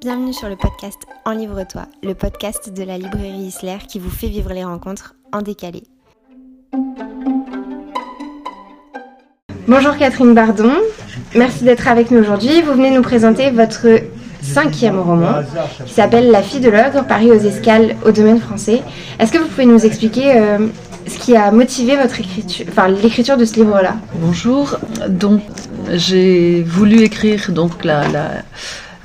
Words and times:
Bienvenue 0.00 0.32
sur 0.32 0.48
le 0.48 0.56
podcast 0.56 0.96
En 1.26 1.32
Livre-toi, 1.32 1.82
le 2.02 2.14
podcast 2.14 2.72
de 2.72 2.82
la 2.84 2.96
librairie 2.96 3.48
Isler 3.48 3.76
qui 3.86 3.98
vous 3.98 4.08
fait 4.08 4.28
vivre 4.28 4.50
les 4.54 4.64
rencontres 4.64 5.14
en 5.30 5.42
décalé. 5.42 5.82
Bonjour 9.68 9.98
Catherine 9.98 10.32
Bardon, 10.32 10.72
merci 11.34 11.64
d'être 11.64 11.86
avec 11.86 12.10
nous 12.10 12.18
aujourd'hui. 12.18 12.62
Vous 12.62 12.72
venez 12.72 12.90
nous 12.90 13.02
présenter 13.02 13.50
votre 13.50 13.88
cinquième 14.40 14.98
roman 14.98 15.42
qui 15.84 15.92
s'appelle 15.92 16.30
La 16.30 16.42
fille 16.42 16.60
de 16.60 16.70
l'ogre, 16.70 17.04
Paris 17.06 17.30
aux 17.30 17.38
escales 17.38 17.94
au 18.06 18.10
domaine 18.10 18.40
français. 18.40 18.80
Est-ce 19.18 19.30
que 19.30 19.36
vous 19.38 19.48
pouvez 19.48 19.66
nous 19.66 19.84
expliquer 19.84 20.38
euh, 20.38 20.66
ce 21.06 21.18
qui 21.18 21.36
a 21.36 21.50
motivé 21.50 21.96
votre 21.96 22.18
écriture, 22.20 22.64
enfin 22.70 22.88
l'écriture 22.88 23.36
de 23.36 23.44
ce 23.44 23.56
livre-là? 23.56 23.96
Bonjour, 24.14 24.78
donc 25.10 25.42
j'ai 25.92 26.62
voulu 26.62 27.02
écrire 27.02 27.50
donc 27.52 27.84
la, 27.84 28.08
la 28.08 28.30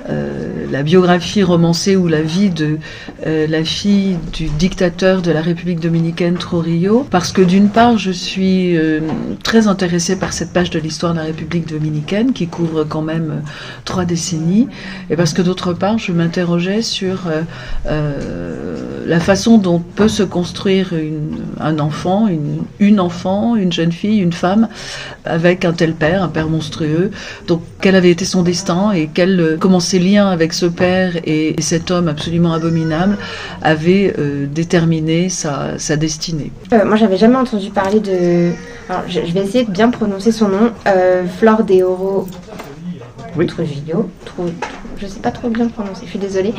euh, 0.08 0.65
la 0.70 0.82
biographie 0.82 1.42
romancée 1.42 1.96
ou 1.96 2.08
la 2.08 2.22
vie 2.22 2.50
de 2.50 2.78
euh, 3.26 3.46
la 3.46 3.64
fille 3.64 4.18
du 4.32 4.48
dictateur 4.48 5.22
de 5.22 5.30
la 5.30 5.40
République 5.40 5.80
dominicaine 5.80 6.34
Trujillo, 6.34 7.06
parce 7.10 7.32
que 7.32 7.42
d'une 7.42 7.68
part, 7.68 7.98
je 7.98 8.10
suis 8.10 8.76
euh, 8.76 9.00
très 9.42 9.68
intéressée 9.68 10.16
par 10.16 10.32
cette 10.32 10.52
page 10.52 10.70
de 10.70 10.78
l'histoire 10.78 11.12
de 11.12 11.18
la 11.18 11.24
République 11.24 11.68
dominicaine 11.68 12.32
qui 12.32 12.46
couvre 12.46 12.84
quand 12.84 13.02
même 13.02 13.42
trois 13.84 14.04
décennies, 14.04 14.68
et 15.10 15.16
parce 15.16 15.32
que 15.32 15.42
d'autre 15.42 15.72
part, 15.72 15.98
je 15.98 16.12
m'interrogeais 16.12 16.82
sur 16.82 17.22
la 17.84 19.20
façon 19.20 19.58
dont 19.58 19.78
peut 19.78 20.08
se 20.08 20.22
construire 20.22 20.92
un 21.60 21.78
enfant, 21.78 22.26
une, 22.28 22.62
une 22.80 23.00
enfant, 23.00 23.56
une 23.56 23.72
jeune 23.72 23.92
fille, 23.92 24.18
une 24.18 24.32
femme, 24.32 24.68
avec 25.24 25.64
un 25.64 25.72
tel 25.72 25.94
père, 25.94 26.22
un 26.22 26.28
père 26.28 26.48
monstrueux. 26.48 27.10
Donc, 27.46 27.62
quel 27.80 27.94
avait 27.94 28.10
été 28.10 28.24
son 28.24 28.42
destin 28.42 28.92
et 28.92 29.08
quel, 29.12 29.56
comment 29.60 29.80
ses 29.80 29.98
liens 29.98 30.28
avec 30.28 30.52
ce 30.56 30.66
père 30.66 31.12
et, 31.24 31.54
cet 31.60 31.90
homme 31.90 32.08
absolument 32.08 32.52
abominable 32.52 33.16
avaient 33.62 34.14
euh, 34.18 34.46
déterminé 34.46 35.28
sa, 35.28 35.78
sa 35.78 35.96
destinée. 35.96 36.50
Euh, 36.72 36.84
moi, 36.84 36.96
j'avais 36.96 37.16
jamais 37.24 37.36
entendu 37.36 37.70
parler 37.70 38.00
de. 38.00 38.50
Alors, 38.88 39.02
je, 39.08 39.20
je 39.26 39.32
vais 39.32 39.40
essayer 39.46 39.64
de 39.64 39.70
bien 39.70 39.90
prononcer 39.90 40.32
son 40.32 40.48
nom. 40.48 40.70
Euh, 40.86 41.24
Flore 41.38 41.64
de 41.64 41.82
Oro 41.82 42.26
Oui. 43.36 43.46
Trujillo. 43.46 44.08
Tru- 44.24 44.52
je 44.98 45.06
sais 45.06 45.20
pas 45.20 45.30
trop 45.30 45.50
bien 45.50 45.68
prononcer, 45.68 46.02
je 46.06 46.08
suis 46.10 46.18
désolée. 46.18 46.54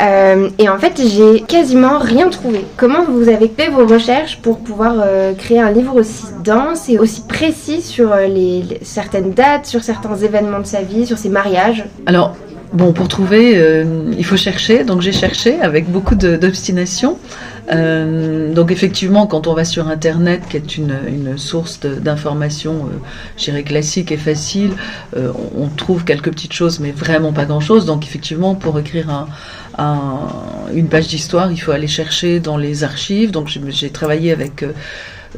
Euh, 0.00 0.48
et 0.58 0.68
en 0.68 0.76
fait, 0.76 1.00
j'ai 1.00 1.42
quasiment 1.42 1.98
rien 2.00 2.28
trouvé. 2.30 2.64
Comment 2.76 3.04
vous 3.04 3.28
avez 3.28 3.46
fait 3.48 3.68
vos 3.70 3.86
recherches 3.86 4.40
pour 4.42 4.58
pouvoir 4.58 4.94
euh, 4.98 5.34
créer 5.34 5.60
un 5.60 5.70
livre 5.70 5.94
aussi 5.94 6.24
dense 6.42 6.88
et 6.88 6.98
aussi 6.98 7.22
précis 7.28 7.80
sur 7.82 8.10
euh, 8.12 8.26
les, 8.26 8.62
les- 8.62 8.80
certaines 8.82 9.30
dates, 9.30 9.66
sur 9.66 9.84
certains 9.84 10.16
événements 10.16 10.58
de 10.58 10.66
sa 10.66 10.82
vie, 10.82 11.06
sur 11.06 11.16
ses 11.16 11.28
mariages? 11.28 11.84
Alors, 12.06 12.34
bon, 12.72 12.92
pour 12.92 13.08
trouver, 13.08 13.52
euh, 13.56 14.12
il 14.16 14.24
faut 14.24 14.36
chercher. 14.36 14.84
Donc, 14.84 15.00
j'ai 15.00 15.12
cherché 15.12 15.60
avec 15.60 15.90
beaucoup 15.90 16.14
d'obstination. 16.14 17.18
Euh, 17.70 18.52
donc, 18.54 18.70
effectivement, 18.70 19.26
quand 19.26 19.46
on 19.46 19.54
va 19.54 19.64
sur 19.64 19.88
Internet, 19.88 20.42
qui 20.48 20.56
est 20.56 20.76
une, 20.76 21.36
source 21.36 21.80
d'information, 21.80 22.88
euh, 23.48 23.62
classique 23.62 24.12
et 24.12 24.16
facile, 24.16 24.70
euh, 25.16 25.32
on, 25.56 25.68
trouve 25.68 26.04
quelques 26.04 26.30
petites 26.30 26.52
choses, 26.52 26.78
mais 26.80 26.92
vraiment 26.92 27.32
pas 27.32 27.44
grand-chose. 27.44 27.86
Donc, 27.86 28.04
effectivement, 28.04 28.54
pour 28.54 28.78
écrire 28.78 29.10
un, 29.10 29.28
un- 29.78 30.28
une 30.74 30.88
page 30.88 31.08
d'histoire, 31.08 31.50
il 31.50 31.58
faut 31.58 31.72
aller 31.72 31.88
chercher 31.88 32.40
dans 32.40 32.56
les 32.56 32.84
archives. 32.84 33.30
Donc, 33.30 33.48
j'ai- 33.48 33.90
travaillé 33.90 34.32
avec 34.32 34.64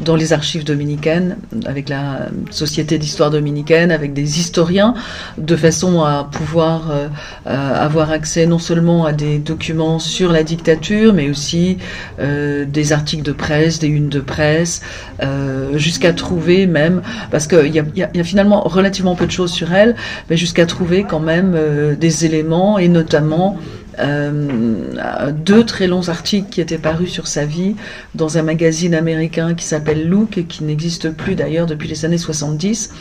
dans 0.01 0.17
les 0.17 0.33
archives 0.33 0.65
dominicaines, 0.65 1.37
avec 1.67 1.89
la 1.89 2.29
Société 2.51 2.99
d'histoire 2.99 3.31
dominicaine, 3.31 3.91
avec 3.91 4.13
des 4.13 4.39
historiens, 4.39 4.95
de 5.37 5.57
façon 5.57 6.03
à 6.03 6.29
pouvoir 6.31 6.91
euh, 6.91 7.09
euh, 7.47 7.75
avoir 7.75 8.11
accès 8.11 8.47
non 8.47 8.59
seulement 8.59 9.05
à 9.05 9.13
des 9.13 9.39
documents 9.39 9.99
sur 9.99 10.33
la 10.33 10.43
dictature, 10.43 11.13
mais 11.13 11.29
aussi 11.31 11.79
euh, 12.21 12.65
des 12.65 12.93
articles 12.93 13.23
de 13.23 13.33
presse, 13.33 13.79
des 13.79 13.89
unes 13.89 14.09
de 14.09 14.21
presse, 14.21 14.83
euh, 15.23 15.77
jusqu'à 15.77 16.13
trouver 16.13 16.67
même, 16.67 17.03
parce 17.31 17.47
qu'il 17.47 17.75
y 17.75 17.81
a, 17.81 18.25
finalement 18.25 18.63
relativement 18.63 19.15
peu 19.15 19.27
de 19.27 19.31
choses 19.31 19.53
sur 19.53 19.73
elle, 19.73 19.97
mais 20.29 20.37
jusqu'à 20.37 20.67
trouver 20.67 21.05
quand 21.05 21.21
même 21.21 21.57
des 21.99 22.25
éléments, 22.25 22.79
et 22.79 22.89
notamment 22.89 23.57
euh, 24.01 25.33
deux 25.33 25.65
très 25.65 25.87
longs 25.87 26.09
articles 26.09 26.49
qui 26.51 26.61
étaient 26.61 26.79
parus 26.79 27.11
sur 27.11 27.27
sa 27.27 27.45
vie 27.45 27.75
dans 28.15 28.39
un 28.39 28.43
magazine 28.43 28.95
américain 28.95 29.55
qui 29.55 29.65
s'appelle 29.65 30.09
Look 30.09 30.39
et 30.39 30.45
qui 30.45 30.65
n'existe 30.65 31.11
plus 31.11 31.35
d'ailleurs 31.35 31.67
depuis 31.67 31.89
les 31.89 32.05
années 32.05 32.19
70. 32.19 32.93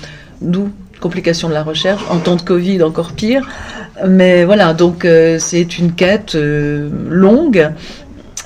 D'où 0.42 0.70
complication 1.00 1.48
de 1.50 1.54
la 1.54 1.64
recherche, 1.64 2.04
en 2.10 2.18
temps 2.18 2.36
de 2.36 2.42
Covid 2.42 2.82
encore 2.82 3.12
pire. 3.12 3.48
Mais 4.08 4.46
voilà, 4.46 4.74
donc 4.74 5.06
euh, 5.06 5.38
c'est 5.40 5.78
une 5.78 5.94
quête 5.94 6.36
euh, 6.36 6.90
longue 7.10 7.72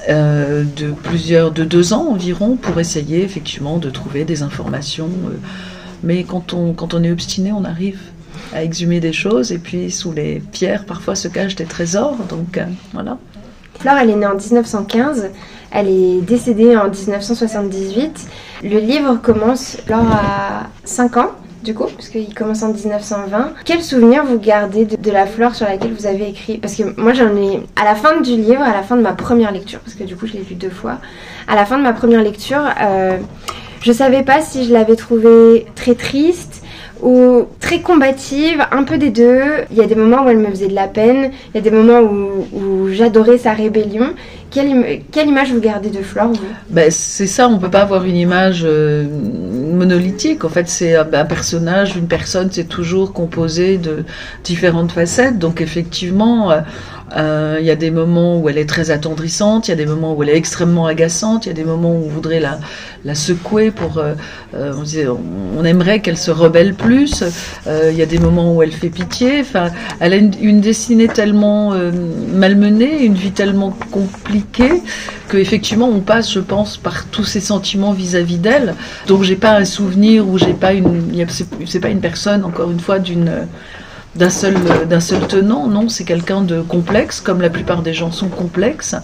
de 0.09 0.91
plusieurs, 1.03 1.51
de 1.51 1.63
deux 1.63 1.94
ans 1.94 2.07
environ 2.09 2.56
pour 2.56 2.79
essayer 2.79 3.23
effectivement 3.23 3.78
de 3.78 3.89
trouver 3.89 4.25
des 4.25 4.41
informations. 4.41 5.09
mais 6.03 6.23
quand 6.23 6.53
on, 6.53 6.73
quand 6.73 6.95
on 6.95 7.03
est 7.03 7.12
obstiné, 7.12 7.51
on 7.51 7.63
arrive 7.63 8.00
à 8.53 8.63
exhumer 8.63 9.00
des 9.00 9.13
choses 9.13 9.51
et 9.51 9.57
puis 9.57 9.91
sous 9.91 10.12
les 10.12 10.41
pierres 10.51 10.85
parfois 10.85 11.16
se 11.16 11.28
cachent 11.28 11.56
des 11.56 11.66
trésors. 11.66 12.17
Donc 12.29 12.57
euh, 12.57 12.66
voilà. 12.94 13.17
Flore, 13.79 13.95
elle 14.00 14.12
est 14.12 14.16
née 14.16 14.28
en 14.28 14.35
1915, 14.35 15.29
elle 15.72 15.88
est 15.88 16.22
décédée 16.22 16.78
en 16.78 16.89
1978. 16.89 18.28
Le 18.63 18.78
livre 18.78 19.16
commence, 19.16 19.78
Flore 19.85 20.06
a 20.12 20.67
5 20.84 21.17
ans, 21.17 21.31
du 21.63 21.73
coup, 21.73 21.88
parce 21.95 22.09
qu'il 22.09 22.34
commence 22.35 22.62
en 22.62 22.73
1920. 22.73 23.53
Quel 23.66 23.81
souvenir 23.81 24.23
vous 24.23 24.38
gardez 24.38 24.85
de, 24.85 25.12
la 25.12 25.25
flore 25.25 25.56
sur 25.56 25.66
laquelle 25.66 25.94
vous 25.94 26.06
avez 26.06 26.29
écrit? 26.29 26.59
Parce 26.59 26.75
que 26.75 26.83
moi, 27.01 27.13
j'en 27.13 27.35
ai, 27.35 27.63
à 27.75 27.85
la 27.85 27.95
fin 27.95 28.22
du 28.22 28.35
livre, 28.35 28.62
à 28.62 28.73
la 28.73 28.83
fin 28.83 28.95
de 28.97 29.01
ma 29.01 29.13
première 29.13 29.51
lecture, 29.51 29.79
parce 29.79 29.95
que 29.95 30.03
du 30.03 30.16
coup, 30.16 30.28
je 30.28 30.33
l'ai 30.33 30.44
lu 30.44 30.56
deux 30.56 30.69
fois, 30.69 31.00
à 31.47 31.56
la 31.56 31.66
fin 31.66 31.78
de 31.78 31.83
ma 31.83 31.94
première 31.94 32.22
lecture, 32.22 32.63
euh, 32.81 33.18
je 33.81 33.91
savais 33.91 34.22
pas 34.22 34.41
si 34.41 34.66
je 34.66 34.73
l'avais 34.73 34.95
trouvée 34.95 35.66
très 35.73 35.95
triste 35.95 36.60
ou 37.01 37.45
très 37.59 37.79
combative, 37.81 38.59
un 38.72 38.84
peu 38.84 38.97
des 38.97 39.09
deux. 39.09 39.41
Il 39.72 39.78
y 39.78 39.81
a 39.81 39.88
des 39.88 39.95
moments 39.95 40.23
où 40.25 40.29
elle 40.29 40.38
me 40.38 40.47
faisait 40.50 40.67
de 40.67 40.75
la 40.75 40.88
peine, 40.88 41.31
il 41.53 41.56
y 41.56 41.57
a 41.57 41.62
des 41.62 41.72
moments 41.72 42.01
où, 42.01 42.89
j'adorais 42.91 43.38
sa 43.38 43.53
rébellion. 43.53 44.07
Quelle, 44.50 44.67
im- 44.69 44.84
quelle 45.12 45.29
image 45.29 45.53
vous 45.53 45.62
gardez 45.62 45.89
de 45.89 46.01
Flore, 46.01 46.34
Ben, 46.69 46.91
c'est 46.91 47.25
ça, 47.28 47.47
on 47.47 47.57
peut 47.57 47.69
pas 47.69 47.81
avoir 47.84 48.03
une 48.03 48.17
image 48.17 48.63
euh, 48.66 49.06
monolithique. 49.73 50.44
En 50.44 50.50
fait, 50.50 50.67
c'est 50.67 50.95
un, 50.95 51.07
un 51.13 51.25
personnage, 51.25 51.95
une 51.95 52.07
personne, 52.07 52.50
c'est 52.51 52.67
toujours 52.67 53.13
composé 53.13 53.78
de 53.78 54.03
différentes 54.44 54.91
facettes. 54.91 55.39
Donc 55.39 55.62
effectivement, 55.62 56.51
euh, 56.51 56.59
euh, 57.16 57.57
il 57.59 57.66
y 57.66 57.72
a 57.72 57.75
des 57.75 57.91
moments 57.91 58.39
où 58.39 58.47
elle 58.49 58.57
est 58.57 58.69
très 58.69 58.91
attendrissante, 58.91 59.67
il 59.67 59.72
y 59.72 59.73
a 59.73 59.77
des 59.77 59.85
moments 59.85 60.13
où 60.13 60.23
elle 60.23 60.29
est 60.29 60.38
extrêmement 60.38 60.85
agaçante, 60.85 61.45
il 61.45 61.49
y 61.49 61.51
a 61.51 61.55
des 61.55 61.63
moments 61.63 61.91
où 61.91 62.05
on 62.05 62.09
voudrait 62.09 62.39
la, 62.39 63.16
secouer 63.16 63.72
pour... 63.72 63.97
euh, 63.97 64.13
euh, 64.55 64.73
on, 65.57 65.66
aimerait 65.66 66.00
qu'elle 66.00 66.17
se 66.17 66.31
rebelle 66.31 66.73
plus. 66.73 67.23
Il 67.67 67.95
y 67.95 68.01
a 68.01 68.05
des 68.05 68.19
moments 68.19 68.55
où 68.55 68.63
elle 68.63 68.71
fait 68.71 68.89
pitié. 68.89 69.41
Enfin, 69.41 69.71
elle 70.00 70.13
a 70.13 70.16
une, 70.16 70.61
destinée 70.61 71.07
tellement 71.07 71.73
malmenée, 72.33 73.03
une 73.03 73.13
vie 73.13 73.31
tellement 73.31 73.71
compliquée 73.91 74.81
que 75.27 75.38
effectivement 75.38 75.88
on 75.88 76.00
passe, 76.00 76.31
je 76.31 76.39
pense, 76.39 76.77
par 76.77 77.05
tous 77.05 77.23
ces 77.23 77.39
sentiments 77.39 77.94
vis-à-vis 77.94 78.38
d'elle. 78.38 78.75
Donc 79.07 79.23
j'ai 79.23 79.35
pas 79.35 79.55
un 79.55 79.66
souvenir 79.66 80.27
ou 80.27 80.38
j'ai 80.38 80.53
pas 80.53 80.73
une, 80.73 81.25
c'est 81.66 81.79
pas 81.79 81.89
une 81.89 82.01
personne 82.01 82.44
encore 82.44 82.71
une 82.71 82.79
fois 82.79 83.00
d'une 83.00 83.47
d'un 84.16 84.29
seul 84.29 84.55
d'un 84.89 84.99
seul 84.99 85.25
tenant. 85.27 85.67
Non, 85.67 85.89
c'est 85.89 86.03
quelqu'un 86.03 86.41
de 86.41 86.61
complexe, 86.61 87.22
comme 87.22 87.41
la 87.41 87.49
plupart 87.49 87.81
des 87.81 87.94
gens 87.94 88.11
sont 88.11 88.29
complexes. 88.29 88.95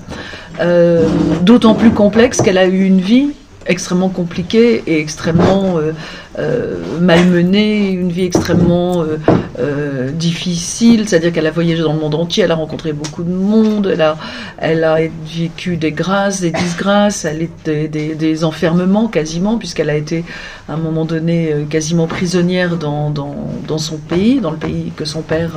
Euh, 0.59 1.07
D'autant 1.41 1.75
plus 1.75 1.91
complexe 1.91 2.41
qu'elle 2.41 2.57
a 2.57 2.67
eu 2.67 2.83
une 2.83 2.99
vie 2.99 3.29
extrêmement 3.67 4.09
compliquée 4.09 4.83
et 4.87 4.99
extrêmement 4.99 5.77
euh, 5.77 5.93
euh, 6.39 6.77
malmenée, 7.01 7.89
une 7.89 8.11
vie 8.11 8.25
extrêmement 8.25 9.01
euh, 9.01 9.17
euh, 9.59 10.11
difficile, 10.11 11.09
c'est-à-dire 11.09 11.33
qu'elle 11.33 11.47
a 11.47 11.51
voyagé 11.51 11.81
dans 11.81 11.93
le 11.93 11.99
monde 11.99 12.13
entier, 12.13 12.43
elle 12.43 12.51
a 12.51 12.55
rencontré 12.55 12.93
beaucoup 12.93 13.23
de 13.23 13.31
monde, 13.31 13.89
elle 13.91 14.01
a, 14.01 14.17
elle 14.59 14.83
a 14.83 14.97
vécu 15.25 15.77
des 15.77 15.91
grâces, 15.91 16.41
des 16.41 16.51
disgrâces, 16.51 17.25
elle 17.25 17.41
est 17.41 17.69
des, 17.69 18.13
des, 18.13 18.43
enfermements 18.43 19.07
quasiment, 19.07 19.57
puisqu'elle 19.57 19.89
a 19.89 19.95
été 19.95 20.23
à 20.69 20.73
un 20.73 20.77
moment 20.77 21.05
donné 21.05 21.51
euh, 21.51 21.63
quasiment 21.65 22.05
prisonnière 22.05 22.77
dans, 22.77 23.09
dans, 23.09 23.35
dans 23.67 23.79
son 23.79 23.97
pays, 23.97 24.39
dans 24.39 24.51
le 24.51 24.57
pays 24.57 24.91
que 24.95 25.05
son 25.05 25.23
père 25.23 25.53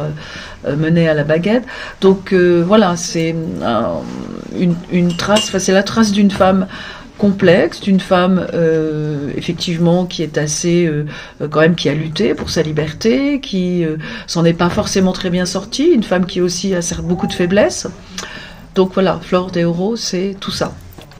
euh, 0.66 0.76
menait 0.76 1.08
à 1.08 1.14
la 1.14 1.24
baguette. 1.24 1.64
Donc 2.00 2.32
voilà, 2.32 2.96
c'est 2.96 3.34
une, 4.58 4.74
une 4.90 5.14
trace, 5.14 5.48
enfin, 5.48 5.58
c'est 5.58 5.72
la 5.72 5.82
trace 5.82 6.12
d'une 6.12 6.30
femme 6.30 6.66
complexe, 7.20 7.81
d'une 7.82 8.00
femme 8.00 8.46
euh, 8.55 9.31
effectivement 9.37 10.06
qui 10.06 10.22
est 10.22 10.38
assez 10.38 10.87
euh, 10.87 11.05
quand 11.50 11.61
même 11.61 11.75
qui 11.75 11.90
a 11.90 11.94
lutté 11.94 12.32
pour 12.34 12.49
sa 12.49 12.62
liberté, 12.62 13.40
qui 13.40 13.84
euh, 13.84 13.99
s'en 14.26 14.43
est 14.46 14.55
pas 14.55 14.70
forcément 14.70 15.12
très 15.12 15.28
bien 15.28 15.44
sortie, 15.44 15.90
une 15.90 16.02
femme 16.02 16.25
qui 16.25 16.40
aussi 16.40 16.75
a 16.75 16.81
beaucoup 17.02 17.26
de 17.26 17.34
faiblesses. 17.34 17.87
Donc 18.75 18.94
voilà, 18.94 19.20
Flore 19.22 19.50
des 19.50 19.64
Oro, 19.64 19.96
c'est 19.96 20.34
tout 20.40 20.50
ça. 20.50 20.72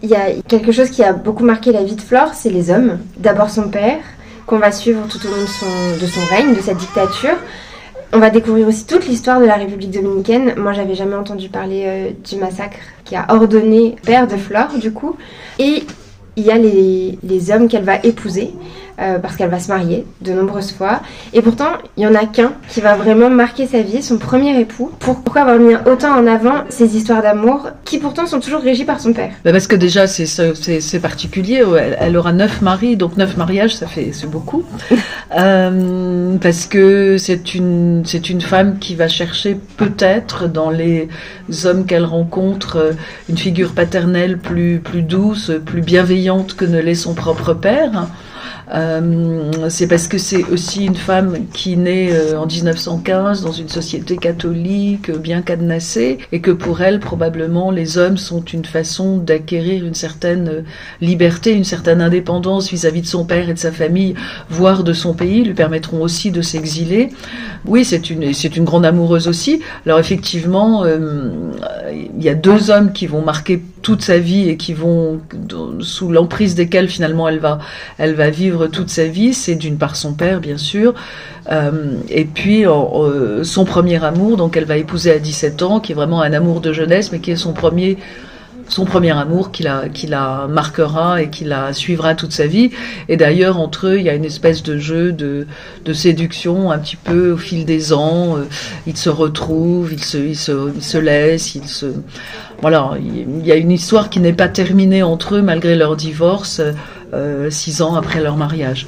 Il 0.02 0.08
y 0.08 0.14
a 0.14 0.32
quelque 0.49 0.73
chose 0.73 0.88
qui 0.88 1.05
a 1.05 1.12
beaucoup 1.12 1.44
marqué 1.44 1.70
la 1.70 1.85
vie 1.85 1.97
de 1.97 2.00
Flore, 2.00 2.31
c'est 2.32 2.49
les 2.49 2.70
hommes. 2.70 2.99
D'abord 3.19 3.50
son 3.50 3.69
père, 3.69 3.99
qu'on 4.46 4.58
va 4.58 4.73
suivre 4.73 5.06
tout 5.06 5.20
au 5.26 5.31
long 5.31 5.43
de 6.00 6.06
son 6.06 6.35
règne, 6.35 6.55
de 6.55 6.62
sa 6.62 6.73
dictature. 6.73 7.37
On 8.12 8.18
va 8.18 8.30
découvrir 8.30 8.66
aussi 8.66 8.86
toute 8.86 9.06
l'histoire 9.06 9.40
de 9.40 9.44
la 9.44 9.54
République 9.54 9.92
dominicaine. 9.92 10.54
Moi, 10.56 10.72
j'avais 10.72 10.96
jamais 10.96 11.14
entendu 11.14 11.48
parler 11.48 11.84
euh, 11.86 12.10
du 12.28 12.36
massacre 12.36 12.78
qui 13.04 13.14
a 13.14 13.26
ordonné 13.28 13.94
père 14.04 14.26
de 14.26 14.36
Flore, 14.36 14.78
du 14.80 14.92
coup. 14.92 15.16
Et 15.60 15.84
il 16.34 16.44
y 16.44 16.50
a 16.50 16.58
les, 16.58 17.18
les 17.22 17.50
hommes 17.52 17.68
qu'elle 17.68 17.84
va 17.84 17.96
épouser. 18.02 18.50
Euh, 19.00 19.19
parce 19.19 19.37
qu'elle 19.37 19.49
va 19.49 19.58
se 19.58 19.69
marier 19.69 20.05
de 20.20 20.35
nombreuses 20.35 20.73
fois. 20.73 21.00
Et 21.32 21.41
pourtant, 21.41 21.70
il 21.97 22.02
y 22.02 22.06
en 22.06 22.14
a 22.14 22.26
qu'un 22.26 22.52
qui 22.69 22.82
va 22.82 22.97
vraiment 22.97 23.31
marquer 23.31 23.67
sa 23.67 23.81
vie, 23.81 24.02
son 24.02 24.19
premier 24.19 24.61
époux. 24.61 24.91
Pourquoi 24.99 25.41
avoir 25.41 25.58
mis 25.58 25.75
autant 25.91 26.12
en 26.19 26.26
avant 26.26 26.64
ces 26.69 26.99
histoires 26.99 27.23
d'amour 27.23 27.70
qui 27.87 27.97
pourtant 27.97 28.26
sont 28.26 28.41
toujours 28.41 28.61
régies 28.61 28.85
par 28.85 29.00
son 29.00 29.14
père 29.14 29.31
bah 29.43 29.52
Parce 29.52 29.67
que 29.67 29.76
déjà, 29.76 30.06
c'est 30.06 31.00
particulier. 31.00 31.64
Elle, 31.99 32.14
aura 32.14 32.35
neuf 32.35 32.61
maris, 32.61 32.99
donc 32.99 33.17
neuf 33.17 33.38
mariages, 33.38 33.75
ça 33.75 33.87
fait 33.87 34.11
c'est 34.12 34.29
beaucoup. 34.29 34.64
euh, 35.38 36.37
parce 36.37 36.67
que 36.67 37.17
c'est 37.17 37.55
une 37.55 38.03
c'est 38.05 38.29
une 38.29 38.43
femme 38.43 38.79
qui 38.79 38.96
va 38.96 39.08
chercher 39.08 39.58
peut-être 39.79 40.46
dans 40.46 40.69
les 40.69 41.08
hommes 41.64 41.87
qu'elle 41.87 42.05
rencontre 42.05 42.76
euh, 42.76 42.93
une 43.31 43.38
figure 43.38 43.73
paternelle 43.73 44.37
plus 44.37 44.79
plus 44.81 45.03
douce, 45.03 45.53
plus 45.64 45.81
bienveillante 45.81 46.55
que 46.55 46.67
ne 46.67 46.81
l'est 46.81 46.94
son 46.94 47.14
propre 47.14 47.55
père. 47.55 48.08
Euh, 48.72 49.69
c'est 49.69 49.88
parce 49.88 50.06
que 50.06 50.19
c'est 50.19 50.44
aussi 50.44 50.87
une 50.87 50.94
femme 50.94 51.46
qui 51.52 51.76
naît 51.76 52.11
euh, 52.12 52.38
en 52.38 52.46
1915 52.46 53.43
dans 53.43 53.52
une 53.52 53.69
société 53.69 54.17
catholique 54.17 55.11
bien 55.11 55.43
cadenassée 55.43 56.19
et 56.31 56.40
que 56.40 56.52
pour 56.52 56.81
elle 56.81 57.00
probablement 57.00 57.70
les 57.70 57.99
hommes 57.99 58.17
sont 58.17 58.44
une 58.44 58.64
façon 58.64 59.17
d'acquérir 59.17 59.84
une 59.84 59.94
certaine 59.94 60.64
liberté, 61.00 61.52
une 61.52 61.64
certaine 61.64 62.00
indépendance 62.00 62.70
vis-à-vis 62.70 63.02
de 63.02 63.06
son 63.06 63.25
père 63.25 63.49
et 63.49 63.55
de 63.55 63.58
sa 63.58 63.72
famille, 63.72 64.14
voire 64.49 64.84
de 64.84 64.93
son 64.93 65.14
pays, 65.14 65.43
lui 65.43 65.55
permettront 65.55 66.02
aussi 66.02 66.31
de 66.31 66.43
s'exiler. 66.43 67.11
Oui, 67.67 67.84
c'est 67.84 68.11
une 68.11 68.32
c'est 68.32 68.56
une 68.56 68.64
grande 68.64 68.87
amoureuse 68.87 69.26
aussi. 69.26 69.61
Alors 69.84 69.99
effectivement, 69.99 70.84
euh, 70.84 71.31
il 72.17 72.22
y 72.22 72.28
a 72.28 72.34
deux 72.34 72.70
hommes 72.70 72.93
qui 72.93 73.06
vont 73.06 73.22
marquer 73.22 73.62
toute 73.82 74.02
sa 74.02 74.19
vie 74.19 74.49
et 74.49 74.56
qui 74.56 74.75
vont 74.75 75.20
sous 75.81 76.11
l'emprise 76.11 76.55
desquels 76.55 76.88
finalement 76.88 77.28
elle 77.28 77.38
va 77.38 77.58
elle 77.99 78.14
va 78.14 78.31
vivre 78.31 78.59
toute 78.68 78.90
sa 78.90 79.06
vie 79.06 79.34
c'est 79.34 79.54
d'une 79.54 79.76
part 79.76 79.96
son 79.96 80.14
père 80.14 80.40
bien 80.40 80.58
sûr 80.58 80.94
euh, 81.50 81.94
et 82.08 82.24
puis 82.24 82.66
euh, 82.66 83.44
son 83.44 83.64
premier 83.64 84.02
amour 84.04 84.36
donc 84.36 84.56
elle 84.56 84.64
va 84.64 84.76
épouser 84.76 85.12
à 85.12 85.18
17 85.18 85.62
ans 85.62 85.80
qui 85.80 85.92
est 85.92 85.94
vraiment 85.94 86.22
un 86.22 86.32
amour 86.32 86.60
de 86.60 86.72
jeunesse 86.72 87.12
mais 87.12 87.20
qui 87.20 87.30
est 87.30 87.36
son 87.36 87.52
premier 87.52 87.98
son 88.70 88.84
premier 88.84 89.10
amour 89.10 89.50
qui 89.50 89.62
la, 89.64 89.88
qui 89.88 90.06
la 90.06 90.46
marquera 90.48 91.22
et 91.22 91.28
qui 91.28 91.44
la 91.44 91.72
suivra 91.72 92.14
toute 92.14 92.32
sa 92.32 92.46
vie. 92.46 92.70
Et 93.08 93.16
d'ailleurs, 93.16 93.58
entre 93.58 93.88
eux, 93.88 93.98
il 93.98 94.04
y 94.04 94.08
a 94.08 94.14
une 94.14 94.24
espèce 94.24 94.62
de 94.62 94.78
jeu 94.78 95.12
de, 95.12 95.46
de 95.84 95.92
séduction 95.92 96.70
un 96.70 96.78
petit 96.78 96.96
peu 96.96 97.32
au 97.32 97.36
fil 97.36 97.64
des 97.64 97.92
ans. 97.92 98.36
Euh, 98.38 98.44
ils 98.86 98.96
se 98.96 99.10
retrouvent, 99.10 99.92
ils 99.92 100.04
se, 100.04 100.18
ils 100.18 100.36
se, 100.36 100.72
ils 100.74 100.82
se 100.82 100.98
laissent, 100.98 101.54
ils 101.54 101.66
se... 101.66 101.86
Voilà, 102.60 102.92
il 103.00 103.44
y 103.46 103.52
a 103.52 103.56
une 103.56 103.70
histoire 103.70 104.10
qui 104.10 104.20
n'est 104.20 104.34
pas 104.34 104.48
terminée 104.48 105.02
entre 105.02 105.36
eux 105.36 105.42
malgré 105.42 105.76
leur 105.76 105.96
divorce, 105.96 106.60
euh, 106.60 106.72
six 107.50 107.82
ans 107.82 107.94
après 107.94 108.20
leur 108.20 108.36
mariage. 108.36 108.86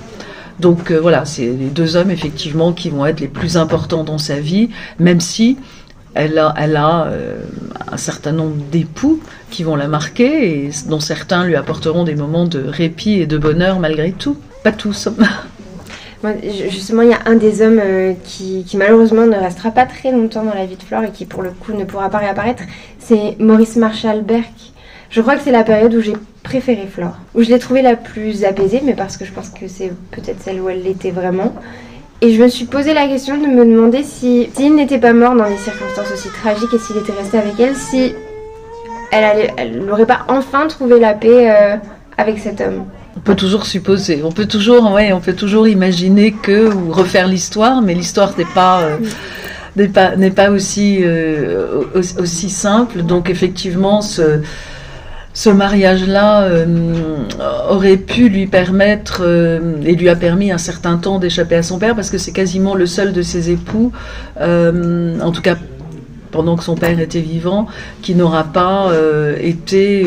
Donc 0.60 0.90
euh, 0.90 1.00
voilà, 1.00 1.24
c'est 1.24 1.46
les 1.46 1.68
deux 1.68 1.96
hommes 1.96 2.10
effectivement 2.10 2.72
qui 2.72 2.90
vont 2.90 3.06
être 3.06 3.20
les 3.20 3.28
plus 3.28 3.56
importants 3.56 4.04
dans 4.04 4.18
sa 4.18 4.38
vie, 4.38 4.70
même 4.98 5.20
si 5.20 5.58
elle 6.14 6.38
a, 6.38 6.54
euh, 7.06 7.42
un 7.90 7.96
certain 7.96 8.32
nombre 8.32 8.56
d'époux 8.70 9.20
qui 9.50 9.64
vont 9.64 9.76
la 9.76 9.88
marquer 9.88 10.66
et 10.66 10.70
dont 10.88 11.00
certains 11.00 11.44
lui 11.44 11.56
apporteront 11.56 12.04
des 12.04 12.14
moments 12.14 12.44
de 12.44 12.62
répit 12.64 13.14
et 13.14 13.26
de 13.26 13.38
bonheur 13.38 13.80
malgré 13.80 14.12
tout. 14.12 14.36
Pas 14.62 14.72
tous. 14.72 15.08
Justement, 16.70 17.02
il 17.02 17.08
y 17.08 17.14
a 17.14 17.18
un 17.26 17.34
des 17.34 17.62
hommes 17.62 17.80
euh, 17.82 18.12
qui, 18.22 18.62
qui, 18.64 18.76
malheureusement 18.76 19.26
ne 19.26 19.34
restera 19.34 19.72
pas 19.72 19.86
très 19.86 20.12
longtemps 20.12 20.44
dans 20.44 20.54
la 20.54 20.66
vie 20.66 20.76
de 20.76 20.82
Flore 20.82 21.02
et 21.02 21.10
qui 21.10 21.24
pour 21.24 21.42
le 21.42 21.50
coup 21.50 21.72
ne 21.72 21.84
pourra 21.84 22.10
pas 22.10 22.18
réapparaître. 22.18 22.62
C'est 23.00 23.36
Maurice 23.40 23.74
Marshall 23.74 24.22
Berk. 24.22 24.71
Je 25.12 25.20
crois 25.20 25.36
que 25.36 25.42
c'est 25.42 25.52
la 25.52 25.62
période 25.62 25.94
où 25.94 26.00
j'ai 26.00 26.14
préféré 26.42 26.88
Flore, 26.90 27.18
où 27.34 27.42
je 27.42 27.50
l'ai 27.50 27.58
trouvée 27.58 27.82
la 27.82 27.96
plus 27.96 28.44
apaisée, 28.44 28.80
mais 28.82 28.94
parce 28.94 29.18
que 29.18 29.26
je 29.26 29.32
pense 29.32 29.50
que 29.50 29.68
c'est 29.68 29.92
peut-être 30.10 30.40
celle 30.40 30.58
où 30.58 30.70
elle 30.70 30.82
l'était 30.82 31.10
vraiment. 31.10 31.54
Et 32.22 32.32
je 32.32 32.42
me 32.42 32.48
suis 32.48 32.64
posé 32.64 32.94
la 32.94 33.06
question 33.06 33.36
de 33.36 33.46
me 33.46 33.66
demander 33.66 34.04
si 34.04 34.48
s'il 34.54 34.74
n'était 34.74 34.98
pas 34.98 35.12
mort 35.12 35.34
dans 35.34 35.50
des 35.50 35.58
circonstances 35.58 36.10
aussi 36.14 36.28
tragiques 36.30 36.72
et 36.72 36.78
s'il 36.78 36.96
était 36.96 37.12
resté 37.12 37.36
avec 37.36 37.60
elle, 37.60 37.76
si 37.76 38.14
elle 39.10 39.84
n'aurait 39.84 40.06
pas 40.06 40.20
enfin 40.28 40.66
trouvé 40.66 40.98
la 40.98 41.12
paix 41.12 41.50
euh, 41.50 41.76
avec 42.16 42.38
cet 42.38 42.62
homme. 42.62 42.84
On 43.14 43.20
peut 43.20 43.34
toujours 43.34 43.66
supposer, 43.66 44.22
on 44.24 44.32
peut 44.32 44.46
toujours, 44.46 44.92
ouais, 44.92 45.12
on 45.12 45.20
peut 45.20 45.34
toujours 45.34 45.68
imaginer 45.68 46.32
que 46.32 46.72
ou 46.72 46.90
refaire 46.90 47.28
l'histoire, 47.28 47.82
mais 47.82 47.92
l'histoire 47.92 48.32
n'est 48.38 48.46
pas. 48.46 48.80
Euh, 48.80 48.96
n'est 49.74 49.88
pas, 49.88 50.16
n'est 50.16 50.30
pas 50.30 50.50
aussi, 50.50 50.98
euh, 51.00 51.84
aussi 52.18 52.50
simple. 52.50 53.02
Donc 53.02 53.30
effectivement, 53.30 54.02
ce, 54.02 54.42
ce 55.34 55.48
mariage-là 55.50 56.42
euh, 56.42 56.66
aurait 57.70 57.96
pu 57.96 58.28
lui 58.28 58.46
permettre 58.46 59.22
euh, 59.24 59.76
et 59.84 59.94
lui 59.94 60.08
a 60.08 60.16
permis 60.16 60.50
un 60.50 60.58
certain 60.58 60.98
temps 60.98 61.18
d'échapper 61.18 61.56
à 61.56 61.62
son 61.62 61.78
père 61.78 61.94
parce 61.94 62.10
que 62.10 62.18
c'est 62.18 62.32
quasiment 62.32 62.74
le 62.74 62.86
seul 62.86 63.12
de 63.12 63.22
ses 63.22 63.50
époux, 63.50 63.92
euh, 64.40 65.18
en 65.20 65.32
tout 65.32 65.42
cas 65.42 65.56
pendant 66.30 66.56
que 66.56 66.64
son 66.64 66.76
père 66.76 66.98
était 66.98 67.20
vivant, 67.20 67.66
qui 68.00 68.14
n'aura 68.14 68.44
pas 68.44 68.90
été 69.38 70.06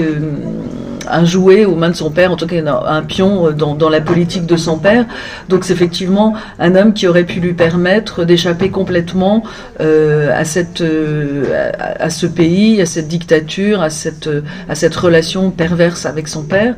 un 1.10 1.26
jouet 1.26 1.66
aux 1.66 1.76
mains 1.76 1.90
de 1.90 1.96
son 1.96 2.12
père, 2.12 2.32
en 2.32 2.36
tout 2.36 2.48
cas 2.48 2.56
un 2.88 3.02
pion 3.04 3.52
dans, 3.52 3.76
dans 3.76 3.90
la 3.90 4.02
politique 4.02 4.46
de 4.46 4.56
son 4.56 4.78
père. 4.78 5.06
Donc 5.50 5.64
c'est 5.64 5.74
effectivement 5.74 6.34
un 6.60 6.76
homme 6.76 6.94
qui 6.94 7.08
aurait 7.08 7.24
pu 7.24 7.40
lui 7.40 7.54
permettre 7.54 8.24
d'échapper 8.24 8.70
complètement 8.70 9.44
euh, 9.82 10.32
à 10.34 10.46
cette 10.46 10.82
euh, 10.82 11.72
à, 12.00 12.10
ce 12.10 12.26
pays, 12.26 12.82
à 12.82 12.86
cette 12.86 13.08
dictature, 13.08 13.82
à 13.82 13.90
cette 13.90 14.30
à 14.70 14.76
cette 14.76 14.96
relation 14.96 15.52
perverse 15.52 16.06
avec 16.06 16.28
son 16.28 16.44
père. 16.44 16.76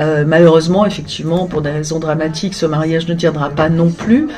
Euh, 0.00 0.24
malheureusement, 0.26 0.86
effectivement, 0.86 1.46
pour 1.46 1.62
des 1.62 1.70
raisons 1.70 1.98
dramatiques, 1.98 2.54
ce 2.54 2.66
mariage 2.66 3.06
ne 3.08 3.14
tiendra 3.14 3.50
pas 3.50 3.68
non 3.68 3.90
plus. 3.90 4.28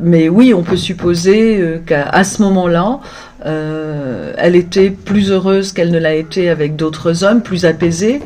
Mais 0.00 0.28
oui, 0.28 0.54
on 0.54 0.62
peut 0.62 0.76
supposer 0.76 1.60
euh, 1.60 1.78
qu'à 1.84 2.22
ce 2.22 2.42
moment-là, 2.42 3.00
euh, 3.46 4.32
elle 4.38 4.54
était 4.54 4.90
plus 4.90 5.32
heureuse 5.32 5.72
qu'elle 5.72 5.90
ne 5.90 5.98
l'a 5.98 6.14
été 6.14 6.48
avec 6.48 6.76
d'autres 6.76 7.24
hommes, 7.24 7.42
plus 7.42 7.64
apaisée. 7.64 8.20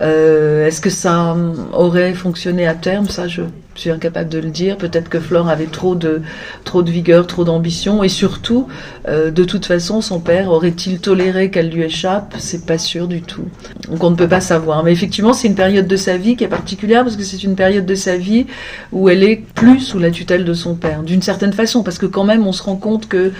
Euh, 0.00 0.66
Est-ce 0.66 0.80
que 0.80 0.90
ça 0.90 1.36
aurait 1.72 2.14
fonctionné 2.14 2.66
à 2.66 2.74
terme? 2.74 3.08
Ça, 3.08 3.28
je 3.28 3.42
je 3.74 3.80
suis 3.80 3.90
incapable 3.90 4.28
de 4.30 4.38
le 4.38 4.50
dire. 4.50 4.76
Peut-être 4.76 5.08
que 5.08 5.18
Flore 5.20 5.48
avait 5.48 5.66
trop 5.66 5.94
de, 5.94 6.22
trop 6.64 6.82
de 6.82 6.90
vigueur, 6.90 7.26
trop 7.26 7.44
d'ambition, 7.44 8.02
et 8.04 8.08
surtout, 8.08 8.68
euh, 9.08 9.30
de 9.30 9.44
toute 9.44 9.66
façon, 9.66 10.00
son 10.00 10.20
père 10.20 10.50
aurait-il 10.50 11.00
toléré 11.00 11.50
qu'elle 11.50 11.70
lui 11.70 11.82
échappe? 11.82 12.34
C'est 12.38 12.66
pas 12.66 12.78
sûr 12.78 13.08
du 13.08 13.22
tout. 13.22 13.44
Donc 13.88 14.02
on 14.02 14.10
ne 14.10 14.16
peut 14.16 14.28
pas 14.28 14.40
savoir. 14.40 14.84
Mais 14.84 14.92
effectivement, 14.92 15.32
c'est 15.32 15.48
une 15.48 15.54
période 15.54 15.86
de 15.86 15.96
sa 15.96 16.16
vie 16.16 16.36
qui 16.36 16.44
est 16.44 16.48
particulière 16.48 17.02
parce 17.02 17.16
que 17.16 17.22
c'est 17.22 17.42
une 17.42 17.56
période 17.56 17.86
de 17.86 17.94
sa 17.94 18.16
vie 18.16 18.46
où 18.92 19.08
elle 19.08 19.22
est 19.22 19.42
plus 19.54 19.80
sous 19.80 19.98
la 19.98 20.10
tutelle 20.10 20.44
de 20.44 20.54
son 20.54 20.74
père, 20.74 21.02
d'une 21.02 21.22
certaine 21.22 21.52
façon, 21.52 21.82
parce 21.82 21.98
que 21.98 22.06
quand 22.06 22.24
même, 22.24 22.46
on 22.46 22.52
se 22.52 22.62
rend 22.62 22.76
compte 22.76 23.08
que 23.08 23.32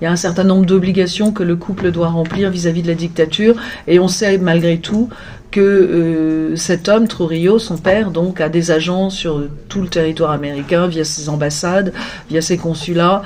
il 0.00 0.04
y 0.04 0.06
a 0.06 0.10
un 0.10 0.16
certain 0.16 0.44
nombre 0.44 0.66
d'obligations 0.66 1.32
que 1.32 1.42
le 1.42 1.56
couple 1.56 1.90
doit 1.90 2.08
remplir 2.08 2.50
vis-à-vis 2.50 2.80
-vis 2.80 2.84
de 2.84 2.88
la 2.88 2.94
dictature, 2.94 3.54
et 3.86 3.98
on 3.98 4.08
sait 4.08 4.38
malgré 4.38 4.78
tout 4.78 5.08
que 5.52 5.60
euh, 5.60 6.56
cet 6.56 6.88
homme, 6.88 7.06
Trujillo, 7.06 7.60
son 7.60 7.76
père, 7.76 8.10
donc, 8.10 8.40
a 8.40 8.48
des 8.48 8.72
agents 8.72 9.10
sur 9.10 9.44
tout 9.68 9.82
le 9.82 9.88
territoire 9.88 10.32
américain 10.32 10.88
via 10.88 11.04
ses 11.04 11.28
ambassades, 11.28 11.92
via 12.28 12.42
ses 12.42 12.56
consulats. 12.56 13.22